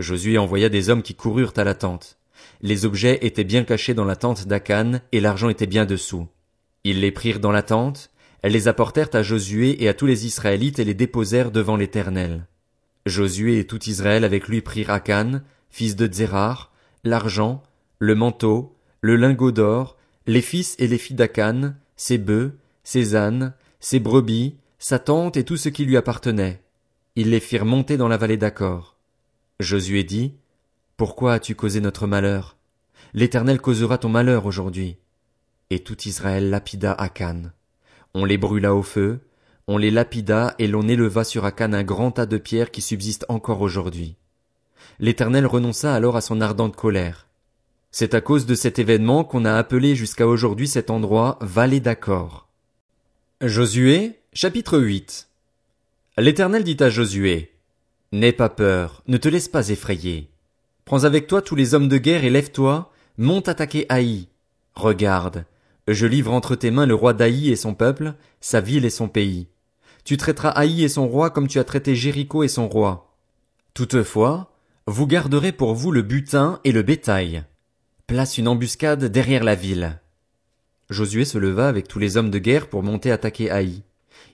Josué 0.00 0.38
envoya 0.38 0.68
des 0.68 0.88
hommes 0.88 1.02
qui 1.02 1.14
coururent 1.14 1.52
à 1.56 1.64
la 1.64 1.74
tente. 1.74 2.18
Les 2.62 2.84
objets 2.86 3.18
étaient 3.22 3.44
bien 3.44 3.64
cachés 3.64 3.94
dans 3.94 4.04
la 4.04 4.16
tente 4.16 4.48
d'Akan, 4.48 5.00
et 5.12 5.20
l'argent 5.20 5.50
était 5.50 5.66
bien 5.66 5.84
dessous. 5.84 6.26
Ils 6.84 7.00
les 7.00 7.12
prirent 7.12 7.40
dans 7.40 7.52
la 7.52 7.62
tente, 7.62 8.10
elles 8.42 8.52
les 8.52 8.68
apportèrent 8.68 9.10
à 9.12 9.22
Josué 9.22 9.82
et 9.82 9.88
à 9.88 9.94
tous 9.94 10.06
les 10.06 10.24
Israélites 10.26 10.78
et 10.78 10.84
les 10.84 10.94
déposèrent 10.94 11.50
devant 11.50 11.76
l'Éternel. 11.76 12.46
Josué 13.04 13.58
et 13.58 13.66
tout 13.66 13.82
Israël 13.84 14.24
avec 14.24 14.48
lui 14.48 14.62
prirent 14.62 14.90
Akan, 14.90 15.42
fils 15.68 15.96
de 15.96 16.10
Zérar, 16.10 16.72
l'argent, 17.04 17.62
le 17.98 18.14
manteau, 18.14 18.74
le 19.02 19.16
lingot 19.16 19.52
d'or, 19.52 19.98
les 20.26 20.40
fils 20.40 20.76
et 20.78 20.86
les 20.86 20.98
filles 20.98 21.16
d'Akan, 21.16 21.74
ses 21.96 22.18
bœufs, 22.18 22.52
ses 22.84 23.14
ânes, 23.14 23.52
ses 23.78 24.00
brebis, 24.00 24.56
sa 24.78 24.98
tente 24.98 25.36
et 25.36 25.44
tout 25.44 25.58
ce 25.58 25.68
qui 25.68 25.84
lui 25.84 25.98
appartenait. 25.98 26.62
Ils 27.16 27.30
les 27.30 27.40
firent 27.40 27.66
monter 27.66 27.98
dans 27.98 28.08
la 28.08 28.16
vallée 28.16 28.38
d'Accord. 28.38 28.96
Josué 29.60 30.04
dit, 30.04 30.32
Pourquoi 30.96 31.34
as-tu 31.34 31.54
causé 31.54 31.82
notre 31.82 32.06
malheur? 32.06 32.56
L'Éternel 33.12 33.60
causera 33.60 33.98
ton 33.98 34.08
malheur 34.08 34.46
aujourd'hui. 34.46 34.96
Et 35.68 35.80
tout 35.80 36.08
Israël 36.08 36.48
lapida 36.48 36.92
Akan. 36.94 37.52
On 38.14 38.24
les 38.24 38.38
brûla 38.38 38.74
au 38.74 38.82
feu, 38.82 39.20
on 39.68 39.76
les 39.76 39.90
lapida 39.90 40.54
et 40.58 40.66
l'on 40.66 40.88
éleva 40.88 41.24
sur 41.24 41.44
Akan 41.44 41.74
un 41.74 41.82
grand 41.82 42.12
tas 42.12 42.24
de 42.24 42.38
pierres 42.38 42.70
qui 42.70 42.80
subsistent 42.80 43.26
encore 43.28 43.60
aujourd'hui. 43.60 44.16
L'Éternel 44.98 45.46
renonça 45.46 45.94
alors 45.94 46.16
à 46.16 46.22
son 46.22 46.40
ardente 46.40 46.74
colère. 46.74 47.26
C'est 47.90 48.14
à 48.14 48.22
cause 48.22 48.46
de 48.46 48.54
cet 48.54 48.78
événement 48.78 49.24
qu'on 49.24 49.44
a 49.44 49.54
appelé 49.54 49.94
jusqu'à 49.94 50.26
aujourd'hui 50.26 50.68
cet 50.68 50.88
endroit 50.88 51.38
vallée 51.42 51.80
d'accord. 51.80 52.48
Josué, 53.42 54.20
chapitre 54.32 54.78
8 54.78 55.28
L'Éternel 56.16 56.64
dit 56.64 56.76
à 56.80 56.88
Josué, 56.88 57.49
N'aie 58.12 58.32
pas 58.32 58.48
peur, 58.48 59.02
ne 59.06 59.16
te 59.16 59.28
laisse 59.28 59.48
pas 59.48 59.68
effrayer. 59.68 60.30
Prends 60.84 61.04
avec 61.04 61.26
toi 61.26 61.42
tous 61.42 61.54
les 61.54 61.74
hommes 61.74 61.88
de 61.88 61.98
guerre 61.98 62.24
et 62.24 62.30
lève-toi, 62.30 62.92
monte 63.18 63.48
attaquer 63.48 63.86
Haï. 63.88 64.28
Regarde, 64.74 65.44
je 65.86 66.06
livre 66.06 66.32
entre 66.32 66.56
tes 66.56 66.70
mains 66.70 66.86
le 66.86 66.94
roi 66.94 67.12
d'Haï 67.12 67.50
et 67.50 67.56
son 67.56 67.74
peuple, 67.74 68.14
sa 68.40 68.60
ville 68.60 68.84
et 68.84 68.90
son 68.90 69.08
pays. 69.08 69.48
Tu 70.04 70.16
traiteras 70.16 70.50
Haï 70.50 70.82
et 70.82 70.88
son 70.88 71.06
roi 71.06 71.30
comme 71.30 71.48
tu 71.48 71.58
as 71.58 71.64
traité 71.64 71.94
Jéricho 71.94 72.42
et 72.42 72.48
son 72.48 72.68
roi. 72.68 73.14
Toutefois, 73.74 74.52
vous 74.86 75.06
garderez 75.06 75.52
pour 75.52 75.74
vous 75.74 75.92
le 75.92 76.02
butin 76.02 76.58
et 76.64 76.72
le 76.72 76.82
bétail 76.82 77.44
place 78.10 78.38
une 78.38 78.48
embuscade 78.48 79.04
derrière 79.04 79.44
la 79.44 79.54
ville. 79.54 80.00
Josué 80.88 81.24
se 81.24 81.38
leva 81.38 81.68
avec 81.68 81.86
tous 81.86 82.00
les 82.00 82.16
hommes 82.16 82.32
de 82.32 82.40
guerre 82.40 82.68
pour 82.68 82.82
monter 82.82 83.12
attaquer 83.12 83.52
Haï. 83.52 83.84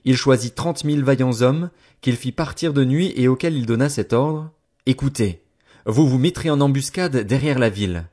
Il 0.09 0.15
choisit 0.15 0.55
trente 0.55 0.85
mille 0.85 1.03
vaillants 1.03 1.41
hommes, 1.41 1.69
qu'il 1.99 2.15
fit 2.15 2.31
partir 2.31 2.71
de 2.71 2.85
nuit 2.85 3.11
et 3.17 3.27
auxquels 3.27 3.57
il 3.57 3.65
donna 3.65 3.89
cet 3.89 4.13
ordre. 4.13 4.49
Écoutez, 4.85 5.43
vous 5.85 6.07
vous 6.07 6.17
mettrez 6.17 6.49
en 6.49 6.61
embuscade 6.61 7.17
derrière 7.17 7.59
la 7.59 7.67
ville. 7.67 8.05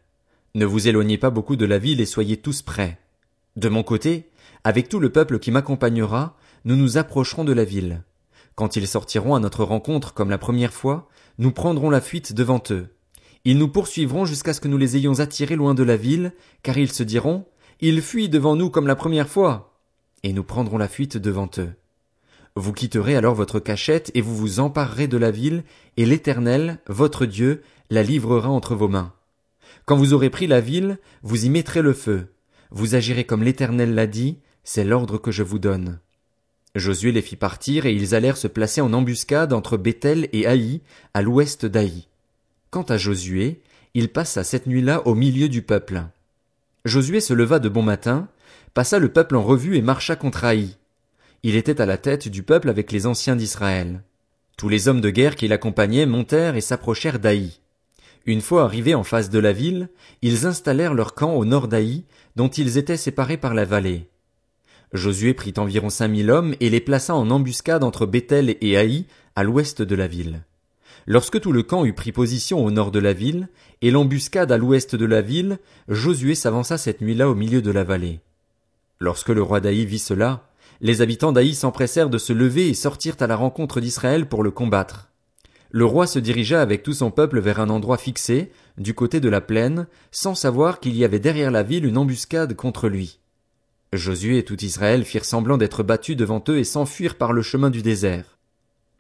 Ne 0.57 0.65
vous 0.67 0.89
éloignez 0.89 1.19
pas 1.19 1.31
beaucoup 1.31 1.55
de 1.55 1.65
la 1.65 1.79
ville 1.79 2.01
et 2.01 2.05
soyez 2.05 2.37
tous 2.37 2.63
prêts. 2.63 2.99
De 3.55 3.69
mon 3.69 3.85
côté, 3.85 4.29
avec 4.65 4.89
tout 4.89 4.99
le 4.99 5.11
peuple 5.11 5.39
qui 5.39 5.53
m'accompagnera, 5.53 6.37
nous 6.65 6.75
nous 6.75 6.99
approcherons 6.99 7.45
de 7.45 7.53
la 7.53 7.63
ville. 7.63 8.03
Quand 8.57 8.75
ils 8.75 8.89
sortiront 8.89 9.37
à 9.37 9.39
notre 9.39 9.63
rencontre 9.63 10.15
comme 10.15 10.31
la 10.31 10.39
première 10.39 10.73
fois, 10.73 11.09
nous 11.39 11.53
prendrons 11.53 11.91
la 11.91 12.01
fuite 12.01 12.33
devant 12.33 12.63
eux. 12.73 12.89
Ils 13.45 13.57
nous 13.57 13.69
poursuivront 13.69 14.25
jusqu'à 14.25 14.53
ce 14.53 14.61
que 14.61 14.67
nous 14.67 14.79
les 14.79 14.97
ayons 14.97 15.21
attirés 15.21 15.55
loin 15.55 15.75
de 15.75 15.85
la 15.85 15.97
ville, 15.97 16.33
car 16.65 16.77
ils 16.77 16.91
se 16.91 17.05
diront, 17.05 17.47
Ils 17.79 18.03
fuient 18.03 18.29
devant 18.29 18.57
nous 18.57 18.69
comme 18.69 18.89
la 18.89 18.97
première 18.97 19.29
fois. 19.29 19.79
Et 20.25 20.33
nous 20.33 20.43
prendrons 20.43 20.79
la 20.79 20.89
fuite 20.89 21.19
devant 21.19 21.49
eux. 21.59 21.73
Vous 22.57 22.73
quitterez 22.73 23.17
alors 23.17 23.35
votre 23.35 23.59
cachette 23.59 24.13
et 24.15 24.21
vous 24.21 24.37
vous 24.37 24.61
emparerez 24.61 25.09
de 25.09 25.17
la 25.17 25.33
ville, 25.33 25.65
et 25.97 26.07
l'Éternel, 26.07 26.79
votre 26.87 27.27
Dieu, 27.27 27.63
la 27.91 28.05
livrera 28.05 28.49
entre 28.49 28.77
vos 28.77 28.87
mains. 28.87 29.13
Quand 29.87 29.97
vous 29.97 30.13
aurez 30.13 30.31
pris 30.31 30.47
la 30.47 30.61
ville, 30.61 30.99
vous 31.25 31.47
y 31.47 31.51
mettrez 31.51 31.83
le 31.83 31.93
feu. 31.93 32.29
Vous 32.71 32.95
agirez 32.95 33.25
comme 33.25 33.43
l'Éternel 33.43 33.95
l'a 33.97 34.07
dit, 34.07 34.39
c'est 34.63 34.85
l'ordre 34.85 35.19
que 35.19 35.33
je 35.33 35.43
vous 35.43 35.59
donne. 35.59 35.99
Josué 36.77 37.11
les 37.11 37.23
fit 37.23 37.35
partir 37.35 37.87
et 37.87 37.93
ils 37.93 38.15
allèrent 38.15 38.37
se 38.37 38.47
placer 38.47 38.81
en 38.81 38.93
embuscade 38.93 39.53
entre 39.53 39.77
Bethel 39.77 40.29
et 40.33 40.47
Haï, 40.47 40.81
à 41.13 41.23
l'ouest 41.23 41.67
d'Haï. 41.67 42.07
Quant 42.71 42.83
à 42.83 42.97
Josué, 42.97 43.63
il 43.95 44.11
passa 44.11 44.45
cette 44.45 44.69
nuit-là 44.69 45.07
au 45.09 45.17
milieu 45.17 45.49
du 45.49 45.63
peuple. 45.63 46.05
Josué 46.85 47.21
se 47.21 47.35
leva 47.35 47.59
de 47.59 47.69
bon 47.69 47.83
matin, 47.83 48.29
passa 48.75 49.01
le 49.01 49.09
peuple 49.09 49.35
en 49.35 49.43
revue 49.43 49.77
et 49.77 49.83
marcha 49.83 50.15
contre 50.15 50.45
Haï. 50.45 50.77
Il 51.47 51.57
était 51.57 51.83
à 51.83 51.85
la 51.85 51.99
tête 51.99 52.27
du 52.27 52.43
peuple 52.43 52.71
avec 52.71 52.91
les 52.91 53.07
anciens 53.07 53.37
d'Israël. 53.37 54.03
Tous 54.57 54.71
les 54.71 54.89
hommes 54.89 55.03
de 55.03 55.11
guerre 55.11 55.37
qui 55.37 55.47
l'accompagnaient 55.47 56.07
montèrent 56.07 56.57
et 56.57 56.63
s'approchèrent 56.63 57.19
d'Haï. 57.19 57.61
Une 58.25 58.41
fois 58.41 58.65
arrivés 58.65 58.95
en 58.95 59.05
face 59.05 59.29
de 59.29 59.39
la 59.39 59.53
ville, 59.53 59.91
ils 60.23 60.47
installèrent 60.47 60.95
leur 60.95 61.15
camp 61.15 61.35
au 61.35 61.45
nord 61.45 61.69
d'Haï, 61.69 62.05
dont 62.35 62.49
ils 62.49 62.79
étaient 62.79 62.97
séparés 62.97 63.37
par 63.37 63.53
la 63.53 63.67
vallée. 63.67 64.09
Josué 64.95 65.35
prit 65.35 65.53
environ 65.59 65.91
cinq 65.91 66.09
mille 66.09 66.31
hommes 66.31 66.55
et 66.61 66.71
les 66.71 66.81
plaça 66.81 67.15
en 67.15 67.31
embuscade 67.31 67.85
entre 67.85 68.07
Bethel 68.07 68.57
et 68.63 68.79
Haï, 68.79 69.05
à 69.37 69.45
l'ouest 69.45 69.83
de 69.83 69.95
la 69.95 70.07
ville. 70.07 70.45
Lorsque 71.07 71.43
tout 71.43 71.53
le 71.53 71.63
camp 71.63 71.85
eut 71.85 71.93
pris 71.93 72.13
position 72.13 72.65
au 72.65 72.71
nord 72.71 72.91
de 72.91 73.01
la 73.01 73.13
ville, 73.13 73.51
et 73.83 73.91
l'embuscade 73.91 74.51
à 74.51 74.57
l'ouest 74.57 74.97
de 74.97 75.05
la 75.05 75.21
ville, 75.21 75.59
Josué 75.89 76.37
s'avança 76.37 76.79
cette 76.79 77.03
nuit-là 77.03 77.29
au 77.29 77.35
milieu 77.35 77.61
de 77.61 77.71
la 77.71 77.85
vallée. 77.85 78.21
Lorsque 78.99 79.29
le 79.29 79.43
roi 79.43 79.61
d'Aï 79.61 79.85
vit 79.85 79.99
cela, 79.99 80.49
les 80.81 81.01
habitants 81.01 81.33
d'Aï 81.33 81.55
s'empressèrent 81.55 82.11
de 82.11 82.19
se 82.19 82.33
lever 82.33 82.69
et 82.69 82.75
sortirent 82.75 83.17
à 83.21 83.27
la 83.27 83.37
rencontre 83.37 83.81
d'Israël 83.81 84.27
pour 84.27 84.43
le 84.43 84.51
combattre. 84.51 85.11
Le 85.71 85.85
roi 85.85 86.07
se 86.07 86.19
dirigea 86.19 86.61
avec 86.61 86.83
tout 86.83 86.93
son 86.93 87.11
peuple 87.11 87.41
vers 87.41 87.59
un 87.59 87.69
endroit 87.69 87.99
fixé, 87.99 88.53
du 88.79 88.95
côté 88.95 89.19
de 89.19 89.29
la 89.29 89.41
plaine, 89.41 89.89
sans 90.13 90.35
savoir 90.35 90.79
qu'il 90.79 90.97
y 90.97 91.05
avait 91.05 91.19
derrière 91.19 91.51
la 91.51 91.65
ville 91.65 91.85
une 91.85 91.99
embuscade 91.99 92.55
contre 92.55 92.89
lui. 92.89 93.19
Josué 93.93 94.39
et 94.39 94.45
tout 94.45 94.63
Israël 94.65 95.05
firent 95.05 95.25
semblant 95.25 95.57
d'être 95.57 95.83
battus 95.83 96.17
devant 96.17 96.43
eux 96.49 96.59
et 96.59 96.65
s'enfuirent 96.65 97.17
par 97.17 97.33
le 97.33 97.43
chemin 97.43 97.71
du 97.71 97.83
désert. 97.83 98.39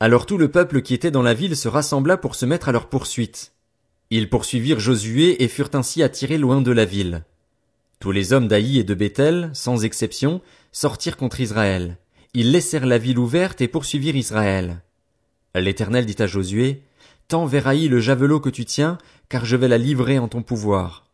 Alors 0.00 0.26
tout 0.26 0.38
le 0.38 0.50
peuple 0.50 0.82
qui 0.82 0.94
était 0.94 1.10
dans 1.10 1.22
la 1.22 1.34
ville 1.34 1.56
se 1.56 1.68
rassembla 1.68 2.16
pour 2.16 2.34
se 2.34 2.46
mettre 2.46 2.68
à 2.68 2.72
leur 2.72 2.88
poursuite. 2.88 3.52
Ils 4.10 4.28
poursuivirent 4.28 4.80
Josué 4.80 5.42
et 5.42 5.48
furent 5.48 5.70
ainsi 5.74 6.02
attirés 6.02 6.38
loin 6.38 6.60
de 6.60 6.72
la 6.72 6.84
ville. 6.84 7.24
Tous 8.00 8.12
les 8.12 8.32
hommes 8.32 8.48
d'Aï 8.48 8.78
et 8.78 8.84
de 8.84 8.94
Bethel, 8.94 9.50
sans 9.54 9.84
exception, 9.84 10.42
sortirent 10.74 11.16
contre 11.16 11.40
Israël. 11.40 11.96
Ils 12.34 12.50
laissèrent 12.50 12.84
la 12.84 12.98
ville 12.98 13.18
ouverte 13.18 13.62
et 13.62 13.68
poursuivirent 13.68 14.16
Israël. 14.16 14.82
L'Éternel 15.54 16.04
dit 16.04 16.20
à 16.20 16.26
Josué, 16.26 16.82
Tends 17.28 17.46
vers 17.46 17.68
Haï 17.68 17.88
le 17.88 18.00
javelot 18.00 18.40
que 18.40 18.50
tu 18.50 18.66
tiens, 18.66 18.98
car 19.28 19.46
je 19.46 19.56
vais 19.56 19.68
la 19.68 19.78
livrer 19.78 20.18
en 20.18 20.28
ton 20.28 20.42
pouvoir. 20.42 21.06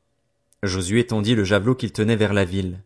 Josué 0.62 1.06
tendit 1.06 1.34
le 1.34 1.44
javelot 1.44 1.74
qu'il 1.74 1.92
tenait 1.92 2.16
vers 2.16 2.32
la 2.32 2.44
ville. 2.44 2.80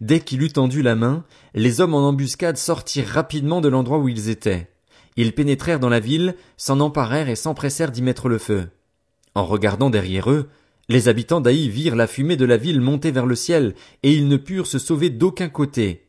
Dès 0.00 0.20
qu'il 0.20 0.42
eut 0.42 0.52
tendu 0.52 0.82
la 0.82 0.94
main, 0.94 1.24
les 1.54 1.80
hommes 1.80 1.94
en 1.94 2.08
embuscade 2.08 2.56
sortirent 2.56 3.08
rapidement 3.08 3.60
de 3.60 3.68
l'endroit 3.68 3.98
où 3.98 4.08
ils 4.08 4.28
étaient. 4.28 4.70
Ils 5.16 5.32
pénétrèrent 5.32 5.80
dans 5.80 5.88
la 5.88 6.00
ville, 6.00 6.36
s'en 6.56 6.78
emparèrent 6.80 7.28
et 7.28 7.36
s'empressèrent 7.36 7.90
d'y 7.90 8.02
mettre 8.02 8.28
le 8.28 8.38
feu. 8.38 8.68
En 9.34 9.44
regardant 9.44 9.90
derrière 9.90 10.30
eux, 10.30 10.48
les 10.88 11.08
habitants 11.08 11.40
d'Aï 11.40 11.68
virent 11.68 11.96
la 11.96 12.06
fumée 12.06 12.36
de 12.36 12.44
la 12.44 12.56
ville 12.56 12.80
monter 12.80 13.10
vers 13.10 13.26
le 13.26 13.34
ciel, 13.34 13.74
et 14.04 14.12
ils 14.12 14.28
ne 14.28 14.36
purent 14.36 14.66
se 14.66 14.78
sauver 14.78 15.10
d'aucun 15.10 15.48
côté. 15.48 16.06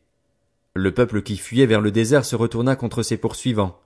Le 0.74 0.92
peuple 0.92 1.22
qui 1.22 1.36
fuyait 1.36 1.66
vers 1.66 1.80
le 1.80 1.90
désert 1.90 2.24
se 2.24 2.34
retourna 2.36 2.76
contre 2.76 3.02
ses 3.02 3.18
poursuivants. 3.18 3.78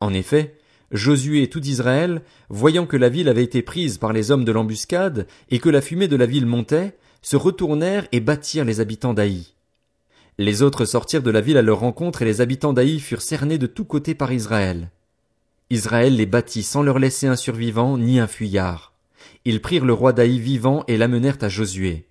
En 0.00 0.14
effet, 0.14 0.56
Josué 0.90 1.42
et 1.42 1.50
tout 1.50 1.64
Israël, 1.64 2.22
voyant 2.48 2.86
que 2.86 2.96
la 2.96 3.08
ville 3.08 3.28
avait 3.28 3.44
été 3.44 3.62
prise 3.62 3.98
par 3.98 4.12
les 4.12 4.30
hommes 4.30 4.44
de 4.44 4.52
l'embuscade, 4.52 5.26
et 5.50 5.58
que 5.58 5.68
la 5.68 5.80
fumée 5.80 6.08
de 6.08 6.16
la 6.16 6.26
ville 6.26 6.46
montait, 6.46 6.96
se 7.22 7.36
retournèrent 7.36 8.08
et 8.12 8.20
battirent 8.20 8.64
les 8.64 8.80
habitants 8.80 9.14
d'Aï. 9.14 9.54
Les 10.38 10.62
autres 10.62 10.86
sortirent 10.86 11.22
de 11.22 11.30
la 11.30 11.42
ville 11.42 11.58
à 11.58 11.62
leur 11.62 11.80
rencontre 11.80 12.22
et 12.22 12.24
les 12.24 12.40
habitants 12.40 12.72
d'Aï 12.72 12.98
furent 12.98 13.20
cernés 13.20 13.58
de 13.58 13.66
tous 13.66 13.84
côtés 13.84 14.14
par 14.14 14.32
Israël. 14.32 14.90
Israël 15.68 16.16
les 16.16 16.26
battit 16.26 16.62
sans 16.62 16.82
leur 16.82 16.98
laisser 16.98 17.26
un 17.26 17.36
survivant 17.36 17.98
ni 17.98 18.18
un 18.18 18.26
fuyard. 18.26 18.94
Ils 19.44 19.60
prirent 19.60 19.84
le 19.84 19.92
roi 19.92 20.14
d'Aï 20.14 20.38
vivant 20.38 20.82
et 20.88 20.96
l'amenèrent 20.96 21.38
à 21.42 21.48
Josué. 21.48 22.06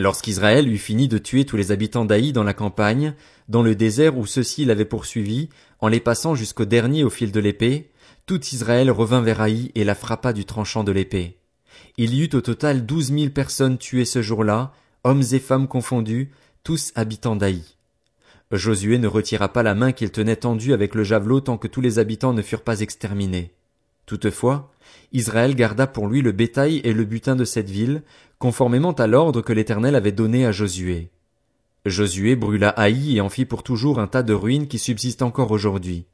Lorsqu'Israël 0.00 0.66
eut 0.66 0.78
fini 0.78 1.08
de 1.08 1.18
tuer 1.18 1.44
tous 1.44 1.58
les 1.58 1.72
habitants 1.72 2.06
d'Aï 2.06 2.32
dans 2.32 2.42
la 2.42 2.54
campagne, 2.54 3.12
dans 3.50 3.62
le 3.62 3.74
désert 3.74 4.16
où 4.16 4.24
ceux-ci 4.24 4.64
l'avaient 4.64 4.86
poursuivi, 4.86 5.50
en 5.78 5.88
les 5.88 6.00
passant 6.00 6.34
jusqu'au 6.34 6.64
dernier 6.64 7.04
au 7.04 7.10
fil 7.10 7.32
de 7.32 7.38
l'épée, 7.38 7.90
tout 8.24 8.42
Israël 8.46 8.90
revint 8.90 9.20
vers 9.20 9.42
Haï 9.42 9.70
et 9.74 9.84
la 9.84 9.94
frappa 9.94 10.32
du 10.32 10.46
tranchant 10.46 10.84
de 10.84 10.92
l'épée. 10.92 11.36
Il 11.98 12.14
y 12.14 12.24
eut 12.24 12.34
au 12.34 12.40
total 12.40 12.86
douze 12.86 13.10
mille 13.10 13.30
personnes 13.30 13.76
tuées 13.76 14.06
ce 14.06 14.22
jour-là, 14.22 14.72
hommes 15.04 15.22
et 15.32 15.38
femmes 15.38 15.68
confondus, 15.68 16.30
tous 16.64 16.92
habitants 16.94 17.36
d'Aï. 17.36 17.62
Josué 18.52 18.96
ne 18.96 19.06
retira 19.06 19.52
pas 19.52 19.62
la 19.62 19.74
main 19.74 19.92
qu'il 19.92 20.12
tenait 20.12 20.36
tendue 20.36 20.72
avec 20.72 20.94
le 20.94 21.04
javelot 21.04 21.40
tant 21.40 21.58
que 21.58 21.68
tous 21.68 21.82
les 21.82 21.98
habitants 21.98 22.32
ne 22.32 22.40
furent 22.40 22.64
pas 22.64 22.80
exterminés. 22.80 23.52
Toutefois, 24.06 24.72
Israël 25.12 25.54
garda 25.54 25.86
pour 25.86 26.08
lui 26.08 26.22
le 26.22 26.32
bétail 26.32 26.78
et 26.84 26.92
le 26.92 27.04
butin 27.04 27.36
de 27.36 27.44
cette 27.44 27.70
ville, 27.70 28.02
conformément 28.40 28.92
à 28.92 29.06
l'ordre 29.06 29.42
que 29.42 29.52
l'Éternel 29.52 29.94
avait 29.94 30.12
donné 30.12 30.46
à 30.46 30.50
Josué. 30.50 31.10
Josué 31.84 32.36
brûla 32.36 32.70
Haï 32.70 33.18
et 33.18 33.20
en 33.20 33.28
fit 33.28 33.44
pour 33.44 33.62
toujours 33.62 34.00
un 34.00 34.06
tas 34.06 34.22
de 34.22 34.32
ruines 34.32 34.66
qui 34.66 34.78
subsistent 34.78 35.20
encore 35.20 35.50
aujourd'hui. 35.50 36.06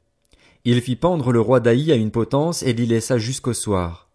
Il 0.65 0.81
fit 0.81 0.97
pendre 0.97 1.31
le 1.31 1.39
roi 1.39 1.61
d'Aï 1.61 1.89
à 1.89 1.95
une 1.95 2.11
potence 2.11 2.63
et 2.63 2.73
l'y 2.73 2.85
laissa 2.85 3.17
jusqu'au 3.17 3.53
soir. 3.53 4.09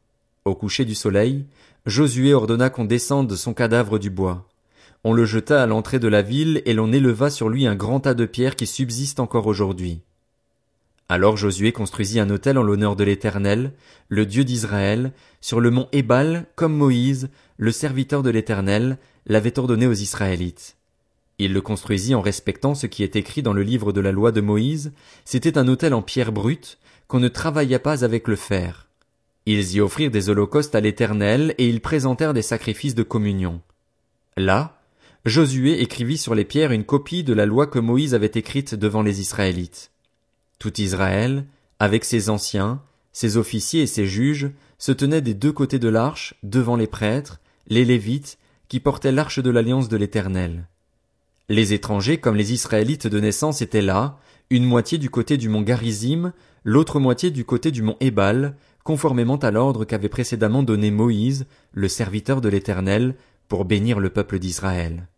Au 0.44 0.54
coucher 0.54 0.84
du 0.84 0.94
soleil, 0.94 1.46
Josué 1.86 2.34
ordonna 2.34 2.68
qu'on 2.68 2.84
descende 2.84 3.34
son 3.34 3.54
cadavre 3.54 3.98
du 3.98 4.10
bois. 4.10 4.46
On 5.04 5.14
le 5.14 5.24
jeta 5.24 5.62
à 5.62 5.66
l'entrée 5.66 5.98
de 5.98 6.08
la 6.08 6.20
ville 6.20 6.60
et 6.66 6.74
l'on 6.74 6.92
éleva 6.92 7.30
sur 7.30 7.48
lui 7.48 7.66
un 7.66 7.74
grand 7.74 8.00
tas 8.00 8.14
de 8.14 8.26
pierres 8.26 8.56
qui 8.56 8.66
subsiste 8.66 9.20
encore 9.20 9.46
aujourd'hui. 9.46 10.02
Alors 11.08 11.36
Josué 11.36 11.72
construisit 11.72 12.20
un 12.20 12.30
autel 12.30 12.58
en 12.58 12.62
l'honneur 12.62 12.96
de 12.96 13.04
l'Éternel, 13.04 13.72
le 14.08 14.24
Dieu 14.24 14.44
d'Israël, 14.44 15.12
sur 15.40 15.60
le 15.60 15.70
mont 15.70 15.88
Ébal, 15.92 16.46
comme 16.54 16.74
Moïse, 16.74 17.28
le 17.56 17.70
serviteur 17.70 18.22
de 18.22 18.30
l'Éternel, 18.30 18.98
l'avait 19.26 19.58
ordonné 19.58 19.86
aux 19.86 19.92
Israélites. 19.92 20.76
Il 21.38 21.52
le 21.52 21.60
construisit 21.60 22.14
en 22.14 22.20
respectant 22.20 22.74
ce 22.74 22.86
qui 22.86 23.02
est 23.02 23.16
écrit 23.16 23.42
dans 23.42 23.52
le 23.52 23.62
livre 23.62 23.92
de 23.92 24.00
la 24.00 24.12
loi 24.12 24.32
de 24.32 24.40
Moïse, 24.40 24.92
c'était 25.24 25.58
un 25.58 25.68
autel 25.68 25.94
en 25.94 26.02
pierre 26.02 26.32
brute, 26.32 26.78
qu'on 27.08 27.20
ne 27.20 27.28
travailla 27.28 27.78
pas 27.78 28.04
avec 28.04 28.28
le 28.28 28.36
fer. 28.36 28.88
Ils 29.44 29.74
y 29.74 29.80
offrirent 29.80 30.10
des 30.10 30.30
holocaustes 30.30 30.74
à 30.74 30.80
l'Éternel, 30.80 31.54
et 31.58 31.68
ils 31.68 31.80
présentèrent 31.80 32.34
des 32.34 32.42
sacrifices 32.42 32.94
de 32.94 33.02
communion. 33.02 33.60
Là, 34.36 34.80
Josué 35.24 35.82
écrivit 35.82 36.18
sur 36.18 36.34
les 36.34 36.44
pierres 36.44 36.72
une 36.72 36.84
copie 36.84 37.22
de 37.22 37.32
la 37.32 37.46
loi 37.46 37.66
que 37.66 37.78
Moïse 37.78 38.14
avait 38.14 38.26
écrite 38.34 38.74
devant 38.74 39.02
les 39.02 39.20
Israélites. 39.20 39.91
Tout 40.62 40.80
Israël, 40.80 41.44
avec 41.80 42.04
ses 42.04 42.30
anciens, 42.30 42.82
ses 43.10 43.36
officiers 43.36 43.82
et 43.82 43.88
ses 43.88 44.06
juges, 44.06 44.52
se 44.78 44.92
tenait 44.92 45.20
des 45.20 45.34
deux 45.34 45.50
côtés 45.50 45.80
de 45.80 45.88
l'arche, 45.88 46.34
devant 46.44 46.76
les 46.76 46.86
prêtres, 46.86 47.40
les 47.66 47.84
Lévites, 47.84 48.38
qui 48.68 48.78
portaient 48.78 49.10
l'arche 49.10 49.40
de 49.40 49.50
l'alliance 49.50 49.88
de 49.88 49.96
l'Éternel. 49.96 50.68
Les 51.48 51.72
étrangers 51.72 52.18
comme 52.18 52.36
les 52.36 52.52
Israélites 52.52 53.08
de 53.08 53.18
naissance 53.18 53.60
étaient 53.60 53.82
là, 53.82 54.20
une 54.50 54.64
moitié 54.64 54.98
du 54.98 55.10
côté 55.10 55.36
du 55.36 55.48
mont 55.48 55.62
Garizim, 55.62 56.32
l'autre 56.62 57.00
moitié 57.00 57.32
du 57.32 57.44
côté 57.44 57.72
du 57.72 57.82
mont 57.82 57.96
Ébal, 57.98 58.54
conformément 58.84 59.38
à 59.38 59.50
l'ordre 59.50 59.84
qu'avait 59.84 60.08
précédemment 60.08 60.62
donné 60.62 60.92
Moïse, 60.92 61.46
le 61.72 61.88
serviteur 61.88 62.40
de 62.40 62.48
l'Éternel, 62.48 63.16
pour 63.48 63.64
bénir 63.64 63.98
le 63.98 64.10
peuple 64.10 64.38
d'Israël. 64.38 65.08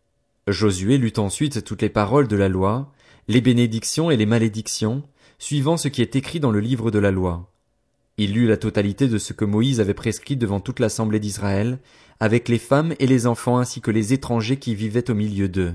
Josué 0.48 0.96
lut 0.96 1.18
ensuite 1.18 1.64
toutes 1.64 1.82
les 1.82 1.90
paroles 1.90 2.28
de 2.28 2.36
la 2.36 2.48
loi, 2.48 2.90
les 3.28 3.42
bénédictions 3.42 4.10
et 4.10 4.16
les 4.16 4.24
malédictions, 4.24 5.02
suivant 5.38 5.76
ce 5.76 5.88
qui 5.88 6.02
est 6.02 6.16
écrit 6.16 6.40
dans 6.40 6.50
le 6.50 6.60
livre 6.60 6.90
de 6.90 6.98
la 6.98 7.10
loi. 7.10 7.50
Il 8.16 8.32
lut 8.32 8.46
la 8.46 8.56
totalité 8.56 9.08
de 9.08 9.18
ce 9.18 9.32
que 9.32 9.44
Moïse 9.44 9.80
avait 9.80 9.94
prescrit 9.94 10.36
devant 10.36 10.60
toute 10.60 10.78
l'assemblée 10.78 11.20
d'Israël, 11.20 11.78
avec 12.20 12.48
les 12.48 12.58
femmes 12.58 12.94
et 13.00 13.06
les 13.06 13.26
enfants 13.26 13.58
ainsi 13.58 13.80
que 13.80 13.90
les 13.90 14.12
étrangers 14.12 14.58
qui 14.58 14.74
vivaient 14.74 15.10
au 15.10 15.14
milieu 15.14 15.48
d'eux. 15.48 15.74